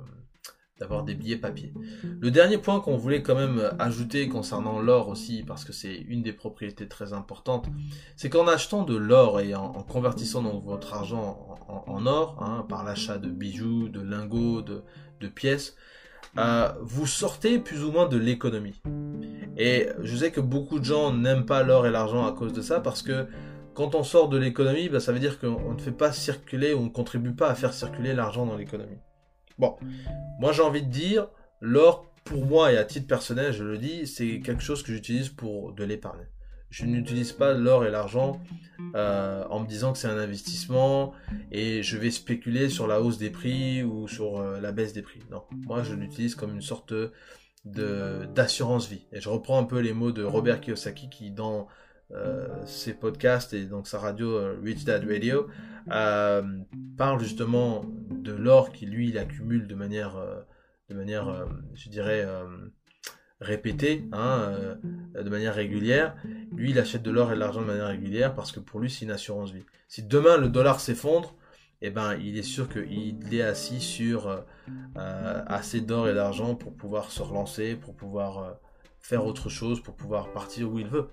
d'avoir 0.78 1.04
des 1.04 1.14
billets 1.14 1.36
papier. 1.36 1.72
Le 2.02 2.30
dernier 2.30 2.58
point 2.58 2.80
qu'on 2.80 2.96
voulait 2.96 3.22
quand 3.22 3.34
même 3.34 3.70
ajouter 3.78 4.28
concernant 4.28 4.78
l'or 4.80 5.08
aussi, 5.08 5.42
parce 5.42 5.64
que 5.64 5.72
c'est 5.72 5.94
une 5.94 6.22
des 6.22 6.32
propriétés 6.32 6.86
très 6.86 7.12
importantes, 7.12 7.66
c'est 8.14 8.28
qu'en 8.28 8.46
achetant 8.46 8.82
de 8.82 8.94
l'or 8.96 9.40
et 9.40 9.54
en, 9.54 9.72
convertissant 9.82 10.42
donc 10.42 10.64
votre 10.64 10.94
argent 10.94 11.56
en, 11.68 12.06
or, 12.06 12.42
hein, 12.42 12.66
par 12.68 12.84
l'achat 12.84 13.18
de 13.18 13.28
bijoux, 13.28 13.88
de 13.88 14.00
lingots, 14.00 14.62
de, 14.62 14.82
pièces, 15.28 15.76
euh, 16.38 16.68
vous 16.82 17.06
sortez 17.06 17.58
plus 17.58 17.82
ou 17.82 17.90
moins 17.90 18.06
de 18.06 18.18
l'économie. 18.18 18.80
Et 19.56 19.88
je 20.02 20.16
sais 20.16 20.30
que 20.30 20.40
beaucoup 20.40 20.78
de 20.78 20.84
gens 20.84 21.12
n'aiment 21.12 21.46
pas 21.46 21.62
l'or 21.62 21.86
et 21.86 21.90
l'argent 21.90 22.26
à 22.26 22.32
cause 22.32 22.52
de 22.52 22.60
ça, 22.60 22.80
parce 22.80 23.02
que 23.02 23.26
quand 23.72 23.94
on 23.94 24.04
sort 24.04 24.28
de 24.28 24.36
l'économie, 24.36 24.88
bah, 24.88 25.00
ça 25.00 25.12
veut 25.12 25.18
dire 25.18 25.38
qu'on 25.38 25.72
ne 25.72 25.78
fait 25.78 25.92
pas 25.92 26.12
circuler, 26.12 26.74
on 26.74 26.84
ne 26.84 26.88
contribue 26.90 27.34
pas 27.34 27.48
à 27.48 27.54
faire 27.54 27.72
circuler 27.72 28.14
l'argent 28.14 28.44
dans 28.44 28.56
l'économie. 28.56 28.98
Bon, 29.58 29.76
moi 30.38 30.52
j'ai 30.52 30.62
envie 30.62 30.82
de 30.82 30.90
dire, 30.90 31.28
l'or, 31.60 32.12
pour 32.24 32.44
moi 32.44 32.72
et 32.72 32.76
à 32.76 32.84
titre 32.84 33.06
personnel, 33.06 33.52
je 33.52 33.64
le 33.64 33.78
dis, 33.78 34.06
c'est 34.06 34.40
quelque 34.40 34.62
chose 34.62 34.82
que 34.82 34.92
j'utilise 34.92 35.28
pour 35.28 35.72
de 35.72 35.84
l'épargne 35.84 36.26
je 36.70 36.84
n'utilise 36.84 37.32
pas 37.32 37.54
l'or 37.54 37.84
et 37.84 37.90
l'argent 37.90 38.40
euh, 38.94 39.44
en 39.48 39.60
me 39.60 39.66
disant 39.66 39.92
que 39.92 39.98
c'est 39.98 40.08
un 40.08 40.18
investissement 40.18 41.12
et 41.50 41.82
je 41.82 41.96
vais 41.96 42.10
spéculer 42.10 42.68
sur 42.68 42.86
la 42.86 43.00
hausse 43.00 43.18
des 43.18 43.30
prix 43.30 43.82
ou 43.82 44.08
sur 44.08 44.40
euh, 44.40 44.60
la 44.60 44.72
baisse 44.72 44.92
des 44.92 45.02
prix. 45.02 45.20
Non, 45.30 45.42
moi 45.50 45.82
je 45.82 45.94
l'utilise 45.94 46.34
comme 46.34 46.54
une 46.54 46.62
sorte 46.62 46.92
de 47.64 48.26
d'assurance 48.34 48.88
vie. 48.88 49.06
Et 49.12 49.20
je 49.20 49.28
reprends 49.28 49.58
un 49.58 49.64
peu 49.64 49.78
les 49.78 49.92
mots 49.92 50.12
de 50.12 50.22
Robert 50.22 50.60
Kiyosaki 50.60 51.08
qui 51.08 51.30
dans 51.30 51.66
ses 52.64 52.94
podcasts 52.94 53.52
et 53.52 53.64
donc 53.64 53.88
sa 53.88 53.98
radio 53.98 54.38
Rich 54.62 54.84
Dad 54.84 55.04
Radio 55.04 55.48
parle 56.96 57.20
justement 57.20 57.84
de 58.10 58.32
l'or 58.32 58.70
qui 58.72 58.86
lui 58.86 59.08
il 59.08 59.18
accumule 59.18 59.66
de 59.66 59.74
manière 59.74 60.16
de 60.88 60.94
manière 60.94 61.48
je 61.74 61.88
dirais 61.88 62.24
répété 63.40 64.08
hein, 64.12 64.54
euh, 65.16 65.22
de 65.22 65.28
manière 65.28 65.54
régulière. 65.54 66.16
Lui, 66.52 66.70
il 66.70 66.78
achète 66.78 67.02
de 67.02 67.10
l'or 67.10 67.32
et 67.32 67.34
de 67.34 67.40
l'argent 67.40 67.60
de 67.60 67.66
manière 67.66 67.88
régulière 67.88 68.34
parce 68.34 68.52
que 68.52 68.60
pour 68.60 68.80
lui, 68.80 68.90
c'est 68.90 69.04
une 69.04 69.10
assurance 69.10 69.52
vie. 69.52 69.64
Si 69.88 70.02
demain 70.02 70.36
le 70.36 70.48
dollar 70.48 70.80
s'effondre, 70.80 71.34
eh 71.82 71.90
ben, 71.90 72.14
il 72.14 72.38
est 72.38 72.42
sûr 72.42 72.68
qu'il 72.68 73.34
est 73.34 73.42
assis 73.42 73.80
sur 73.80 74.28
euh, 74.28 74.40
euh, 74.96 75.42
assez 75.46 75.80
d'or 75.80 76.08
et 76.08 76.14
d'argent 76.14 76.54
pour 76.54 76.74
pouvoir 76.74 77.10
se 77.10 77.22
relancer, 77.22 77.76
pour 77.76 77.94
pouvoir 77.94 78.58
faire 79.00 79.26
autre 79.26 79.50
chose, 79.50 79.82
pour 79.82 79.94
pouvoir 79.94 80.32
partir 80.32 80.72
où 80.72 80.78
il 80.78 80.88
veut. 80.88 81.08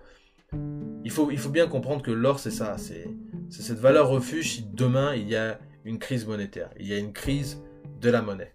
Il 1.04 1.12
faut, 1.12 1.28
bien 1.50 1.68
comprendre 1.68 2.02
que 2.02 2.12
l'or, 2.12 2.40
c'est 2.40 2.52
ça, 2.52 2.78
c'est 2.78 3.08
cette 3.50 3.80
valeur 3.80 4.10
refuge 4.10 4.56
si 4.56 4.64
demain 4.64 5.16
il 5.16 5.30
y 5.30 5.36
a 5.36 5.60
une 5.86 6.00
crise 6.00 6.26
monétaire, 6.26 6.70
il 6.80 6.88
y 6.88 6.94
a 6.94 6.98
une 6.98 7.14
crise 7.14 7.62
de 8.02 8.10
la 8.10 8.22
monnaie. 8.22 8.54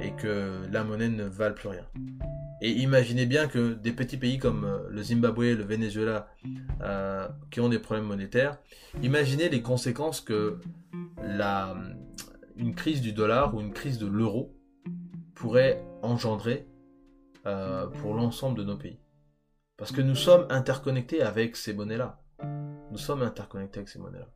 et 0.00 0.12
que 0.16 0.62
la 0.70 0.84
monnaie 0.84 1.08
ne 1.08 1.24
vale 1.24 1.54
plus 1.54 1.68
rien. 1.68 1.86
Et 2.62 2.72
imaginez 2.72 3.24
bien 3.24 3.48
que 3.48 3.72
des 3.72 3.92
petits 3.92 4.18
pays 4.18 4.38
comme 4.38 4.64
euh, 4.64 4.88
le 4.90 5.02
Zimbabwe, 5.02 5.54
le 5.56 5.64
Venezuela, 5.64 6.28
euh, 6.82 7.26
qui 7.50 7.60
ont 7.60 7.70
des 7.70 7.78
problèmes 7.78 8.06
monétaires, 8.06 8.58
imaginez 9.02 9.48
les 9.48 9.62
conséquences 9.62 10.20
que 10.20 10.58
une 12.56 12.74
crise 12.74 13.00
du 13.00 13.12
dollar 13.12 13.54
ou 13.54 13.60
une 13.60 13.72
crise 13.72 13.98
de 13.98 14.06
l'euro 14.06 14.54
pourrait 15.34 15.82
engendrer 16.02 16.66
euh, 17.46 17.86
pour 17.86 18.14
l'ensemble 18.14 18.58
de 18.58 18.64
nos 18.64 18.76
pays. 18.76 18.98
Parce 19.80 19.92
que 19.92 20.02
nous 20.02 20.14
sommes 20.14 20.46
interconnectés 20.50 21.22
avec 21.22 21.56
ces 21.56 21.72
monnaies-là. 21.72 22.20
Nous 22.90 22.98
sommes 22.98 23.22
interconnectés 23.22 23.78
avec 23.78 23.88
ces 23.88 23.98
monnaies-là. 23.98 24.28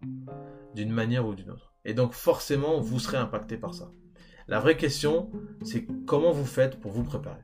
D'une 0.74 0.90
manière 0.90 1.28
ou 1.28 1.34
d'une 1.34 1.50
autre. 1.50 1.74
Et 1.84 1.92
donc 1.92 2.14
forcément, 2.14 2.80
vous 2.80 2.98
serez 2.98 3.18
impacté 3.18 3.58
par 3.58 3.74
ça. 3.74 3.92
La 4.48 4.58
vraie 4.58 4.78
question, 4.78 5.30
c'est 5.62 5.86
comment 6.06 6.32
vous 6.32 6.46
faites 6.46 6.80
pour 6.80 6.92
vous 6.92 7.04
préparer? 7.04 7.42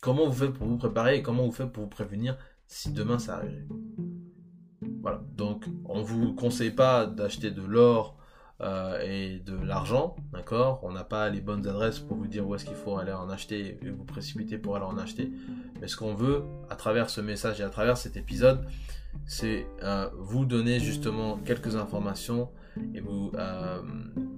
Comment 0.00 0.26
vous 0.26 0.32
faites 0.32 0.54
pour 0.54 0.66
vous 0.66 0.78
préparer 0.78 1.16
et 1.16 1.22
comment 1.22 1.44
vous 1.44 1.52
faites 1.52 1.70
pour 1.70 1.82
vous 1.82 1.90
prévenir 1.90 2.38
si 2.66 2.90
demain 2.90 3.18
ça 3.18 3.36
arrive? 3.36 3.68
Voilà, 5.02 5.22
donc 5.36 5.66
on 5.84 5.98
ne 5.98 6.02
vous 6.02 6.34
conseille 6.34 6.70
pas 6.70 7.04
d'acheter 7.04 7.50
de 7.50 7.60
l'or 7.60 8.16
euh, 8.62 9.00
et 9.02 9.38
de 9.38 9.56
l'argent, 9.56 10.16
d'accord? 10.32 10.80
On 10.82 10.92
n'a 10.92 11.04
pas 11.04 11.30
les 11.30 11.40
bonnes 11.40 11.66
adresses 11.66 11.98
pour 11.98 12.16
vous 12.16 12.26
dire 12.26 12.46
où 12.46 12.54
est-ce 12.54 12.64
qu'il 12.64 12.76
faut 12.76 12.98
aller 12.98 13.12
en 13.12 13.30
acheter 13.30 13.78
et 13.82 13.90
vous 13.90 14.04
précipiter 14.04 14.58
pour 14.58 14.76
aller 14.76 14.84
en 14.84 14.98
acheter. 14.98 15.32
Mais 15.80 15.88
ce 15.88 15.96
qu'on 15.96 16.14
veut, 16.14 16.44
à 16.68 16.76
travers 16.76 17.08
ce 17.08 17.20
message 17.20 17.60
et 17.60 17.64
à 17.64 17.70
travers 17.70 17.96
cet 17.96 18.16
épisode, 18.16 18.66
c'est 19.26 19.66
vous 20.18 20.44
donner 20.44 20.78
justement 20.78 21.38
quelques 21.38 21.76
informations 21.76 22.50
et 22.94 23.00
vous 23.00 23.32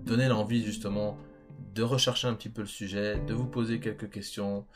donner 0.04 0.28
l'envie 0.28 0.64
justement 0.64 1.18
de 1.74 1.82
rechercher 1.82 2.28
un 2.28 2.34
petit 2.34 2.48
peu 2.48 2.62
le 2.62 2.68
sujet, 2.68 3.18
de 3.26 3.34
vous 3.34 3.46
poser 3.46 3.80
quelques 3.80 4.10
questions, 4.10 4.66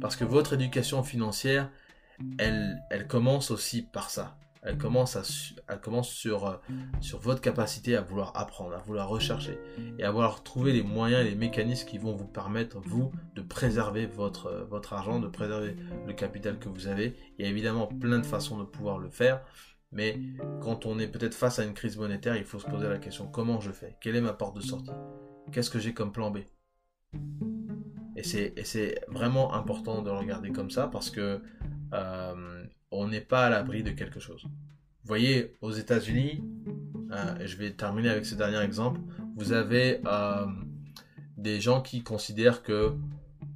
parce 0.00 0.16
que 0.16 0.24
votre 0.24 0.54
éducation 0.54 1.02
financière, 1.02 1.70
elle 2.38 3.06
commence 3.08 3.50
aussi 3.50 3.82
par 3.82 4.08
ça. 4.08 4.38
Elle 4.64 4.78
commence, 4.78 5.16
à, 5.16 5.22
elle 5.68 5.80
commence 5.80 6.08
sur, 6.08 6.46
euh, 6.46 6.56
sur 7.00 7.20
votre 7.20 7.40
capacité 7.42 7.96
à 7.96 8.00
vouloir 8.00 8.32
apprendre, 8.34 8.74
à 8.74 8.78
vouloir 8.78 9.08
rechercher 9.08 9.58
et 9.98 10.04
à 10.04 10.10
vouloir 10.10 10.42
trouver 10.42 10.72
les 10.72 10.82
moyens 10.82 11.26
et 11.26 11.30
les 11.30 11.36
mécanismes 11.36 11.86
qui 11.86 11.98
vont 11.98 12.14
vous 12.14 12.26
permettre, 12.26 12.80
vous, 12.80 13.12
de 13.34 13.42
préserver 13.42 14.06
votre, 14.06 14.46
euh, 14.46 14.64
votre 14.64 14.94
argent, 14.94 15.20
de 15.20 15.28
préserver 15.28 15.76
le 16.06 16.12
capital 16.14 16.58
que 16.58 16.70
vous 16.70 16.86
avez. 16.86 17.14
Il 17.38 17.44
y 17.44 17.48
a 17.48 17.50
évidemment 17.50 17.86
plein 17.86 18.18
de 18.18 18.26
façons 18.26 18.58
de 18.58 18.64
pouvoir 18.64 18.98
le 18.98 19.10
faire. 19.10 19.42
Mais 19.92 20.18
quand 20.60 20.86
on 20.86 20.98
est 20.98 21.06
peut-être 21.06 21.34
face 21.34 21.60
à 21.60 21.64
une 21.64 21.74
crise 21.74 21.96
monétaire, 21.96 22.36
il 22.36 22.44
faut 22.44 22.58
se 22.58 22.66
poser 22.66 22.88
la 22.88 22.98
question 22.98 23.28
comment 23.28 23.60
je 23.60 23.70
fais? 23.70 23.96
Quelle 24.00 24.16
est 24.16 24.20
ma 24.20 24.32
porte 24.32 24.56
de 24.56 24.60
sortie? 24.60 24.90
Qu'est-ce 25.52 25.70
que 25.70 25.78
j'ai 25.78 25.94
comme 25.94 26.10
plan 26.10 26.32
B? 26.32 26.38
Et 28.16 28.22
c'est 28.22 29.00
vraiment 29.08 29.54
important 29.54 30.02
de 30.02 30.10
le 30.10 30.16
regarder 30.16 30.50
comme 30.50 30.70
ça 30.70 30.88
parce 30.88 31.10
que 31.10 31.40
euh, 31.92 32.63
on 32.94 33.08
n'est 33.08 33.20
pas 33.20 33.46
à 33.46 33.50
l'abri 33.50 33.82
de 33.82 33.90
quelque 33.90 34.20
chose. 34.20 34.44
Vous 34.44 35.08
voyez, 35.08 35.54
aux 35.60 35.72
États-Unis, 35.72 36.42
euh, 37.12 37.38
et 37.38 37.46
je 37.46 37.56
vais 37.56 37.70
terminer 37.72 38.08
avec 38.08 38.24
ce 38.24 38.34
dernier 38.34 38.60
exemple, 38.60 39.00
vous 39.36 39.52
avez 39.52 40.00
euh, 40.06 40.46
des 41.36 41.60
gens 41.60 41.82
qui 41.82 42.02
considèrent 42.02 42.62
que 42.62 42.92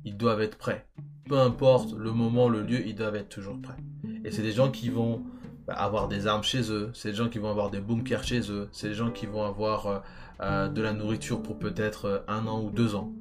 ils 0.05 0.17
doivent 0.17 0.41
être 0.41 0.59
prêts. 0.59 0.87
Peu 1.29 1.39
importe 1.39 1.93
le 1.93 2.13
moment, 2.13 2.49
le 2.49 2.63
lieu, 2.63 2.87
ils 2.87 2.95
doivent 2.95 3.17
être 3.17 3.29
toujours 3.29 3.61
prêts. 3.61 3.77
Et 4.25 4.31
c'est 4.31 4.43
des 4.43 4.53
gens 4.53 4.71
qui 4.71 4.89
vont 4.89 5.25
avoir 5.69 6.09
des 6.09 6.27
armes 6.27 6.43
chez 6.43 6.71
eux, 6.71 6.91
c'est 6.95 7.11
des 7.11 7.15
gens 7.15 7.29
qui 7.29 7.39
vont 7.39 7.51
avoir 7.51 7.71
des 7.71 7.81
bunkers 7.81 8.25
chez 8.25 8.51
eux, 8.51 8.69
c'est 8.73 8.89
des 8.89 8.95
gens 8.95 9.11
qui 9.11 9.27
vont 9.27 9.45
avoir 9.45 10.03
euh, 10.41 10.69
de 10.69 10.81
la 10.81 10.93
nourriture 10.93 11.43
pour 11.43 11.59
peut-être 11.59 12.25
un 12.27 12.47
an 12.47 12.63
ou 12.63 12.71
deux 12.71 12.95
ans. 12.95 13.13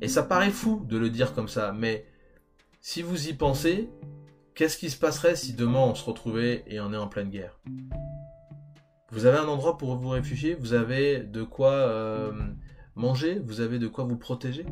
Et 0.00 0.08
ça 0.08 0.22
paraît 0.22 0.50
fou 0.50 0.84
de 0.88 0.96
le 0.96 1.10
dire 1.10 1.34
comme 1.34 1.48
ça, 1.48 1.72
mais 1.76 2.06
si 2.80 3.02
vous 3.02 3.28
y 3.28 3.34
pensez, 3.34 3.90
Qu'est-ce 4.54 4.76
qui 4.76 4.90
se 4.90 4.98
passerait 4.98 5.36
si 5.36 5.54
demain 5.54 5.80
on 5.80 5.94
se 5.94 6.04
retrouvait 6.04 6.64
et 6.66 6.80
on 6.80 6.92
est 6.92 6.96
en 6.96 7.08
pleine 7.08 7.30
guerre? 7.30 7.58
Vous 9.10 9.26
avez 9.26 9.38
un 9.38 9.48
endroit 9.48 9.78
pour 9.78 9.96
vous 9.96 10.08
réfugier? 10.08 10.54
Vous 10.54 10.72
avez 10.72 11.20
de 11.20 11.42
quoi 11.42 11.72
euh, 11.72 12.32
manger? 12.94 13.38
Vous 13.38 13.60
avez 13.60 13.78
de 13.78 13.88
quoi 13.88 14.04
vous 14.04 14.16
protéger? 14.16 14.66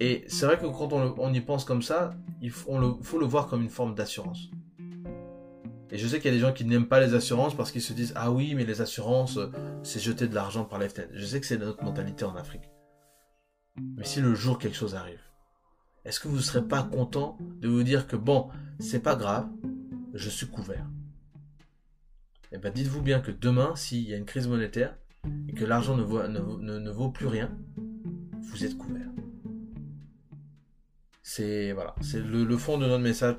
Et 0.00 0.24
c'est 0.28 0.46
vrai 0.46 0.58
que 0.58 0.66
quand 0.66 0.92
on, 0.92 1.32
y 1.32 1.40
pense 1.40 1.64
comme 1.64 1.82
ça, 1.82 2.10
il 2.40 2.50
faut, 2.50 2.78
le, 2.78 2.94
faut 3.02 3.18
le 3.18 3.26
voir 3.26 3.46
comme 3.48 3.62
une 3.62 3.68
forme 3.68 3.94
d'assurance. 3.94 4.50
Et 5.90 5.96
je 5.96 6.06
sais 6.06 6.20
qu'il 6.20 6.30
y 6.30 6.34
a 6.34 6.36
des 6.36 6.42
gens 6.42 6.52
qui 6.52 6.64
n'aiment 6.64 6.86
pas 6.86 7.00
les 7.00 7.14
assurances 7.14 7.56
parce 7.56 7.72
qu'ils 7.72 7.82
se 7.82 7.92
disent 7.92 8.12
Ah 8.14 8.30
oui, 8.30 8.54
mais 8.54 8.64
les 8.64 8.80
assurances, 8.80 9.38
c'est 9.82 10.00
jeter 10.00 10.28
de 10.28 10.34
l'argent 10.34 10.64
par 10.64 10.78
les 10.78 10.88
fenêtres. 10.88 11.12
Je 11.14 11.24
sais 11.24 11.40
que 11.40 11.46
c'est 11.46 11.58
notre 11.58 11.82
mentalité 11.82 12.24
en 12.24 12.36
Afrique. 12.36 12.70
Mais 13.96 14.04
si 14.04 14.20
le 14.20 14.34
jour 14.34 14.58
quelque 14.58 14.76
chose 14.76 14.94
arrive, 14.94 15.20
est-ce 16.08 16.20
que 16.20 16.28
vous 16.28 16.36
ne 16.36 16.42
serez 16.42 16.66
pas 16.66 16.82
content 16.82 17.36
de 17.60 17.68
vous 17.68 17.82
dire 17.82 18.06
que 18.06 18.16
bon, 18.16 18.48
c'est 18.78 19.02
pas 19.02 19.14
grave, 19.14 19.46
je 20.14 20.30
suis 20.30 20.46
couvert? 20.46 20.86
Eh 22.50 22.56
bien, 22.56 22.70
dites-vous 22.70 23.02
bien 23.02 23.20
que 23.20 23.30
demain, 23.30 23.76
s'il 23.76 24.08
y 24.08 24.14
a 24.14 24.16
une 24.16 24.24
crise 24.24 24.48
monétaire 24.48 24.96
et 25.48 25.52
que 25.52 25.66
l'argent 25.66 25.98
ne 25.98 26.90
vaut, 26.90 27.10
plus 27.10 27.26
rien, 27.26 27.54
vous 28.40 28.64
êtes 28.64 28.78
couvert. 28.78 29.10
C'est 31.22 31.74
le, 32.14 32.56
fond 32.56 32.78
de 32.78 32.86
notre 32.86 33.02
message 33.02 33.36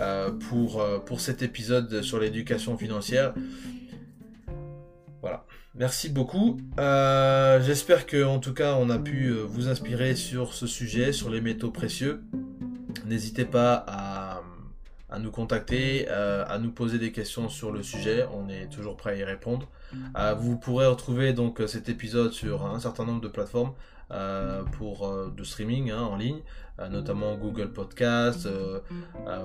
euh, 0.00 0.32
euh, 0.52 0.98
pour 0.98 1.20
cet 1.20 1.42
épisode 1.42 2.02
sur 2.02 2.18
l'éducation 2.18 2.76
financière. 2.76 3.32
Merci 5.78 6.08
beaucoup. 6.08 6.56
Euh, 6.78 7.60
j'espère 7.62 8.06
que, 8.06 8.24
en 8.24 8.38
tout 8.38 8.54
cas, 8.54 8.76
on 8.80 8.88
a 8.88 8.98
pu 8.98 9.26
euh, 9.26 9.42
vous 9.46 9.68
inspirer 9.68 10.14
sur 10.14 10.54
ce 10.54 10.66
sujet, 10.66 11.12
sur 11.12 11.28
les 11.28 11.42
métaux 11.42 11.70
précieux. 11.70 12.22
N'hésitez 13.04 13.44
pas 13.44 13.84
à, 13.86 14.25
nous 15.18 15.30
contacter, 15.30 16.06
euh, 16.10 16.44
à 16.48 16.58
nous 16.58 16.72
poser 16.72 16.98
des 16.98 17.12
questions 17.12 17.48
sur 17.48 17.72
le 17.72 17.82
sujet. 17.82 18.26
On 18.32 18.48
est 18.48 18.68
toujours 18.68 18.96
prêt 18.96 19.12
à 19.12 19.16
y 19.16 19.24
répondre. 19.24 19.68
vous 20.38 20.56
pourrez 20.56 20.86
retrouver 20.86 21.32
donc 21.32 21.62
cet 21.66 21.88
épisode 21.88 22.32
sur 22.32 22.66
un 22.66 22.80
certain 22.80 23.04
nombre 23.04 23.20
de 23.20 23.28
plateformes. 23.28 23.72
Euh, 24.12 24.62
pour 24.62 25.08
euh, 25.08 25.34
de 25.36 25.42
streaming 25.42 25.90
hein, 25.90 26.02
en 26.02 26.16
ligne, 26.16 26.38
euh, 26.78 26.88
notamment 26.88 27.34
Google 27.34 27.72
Podcast. 27.72 28.48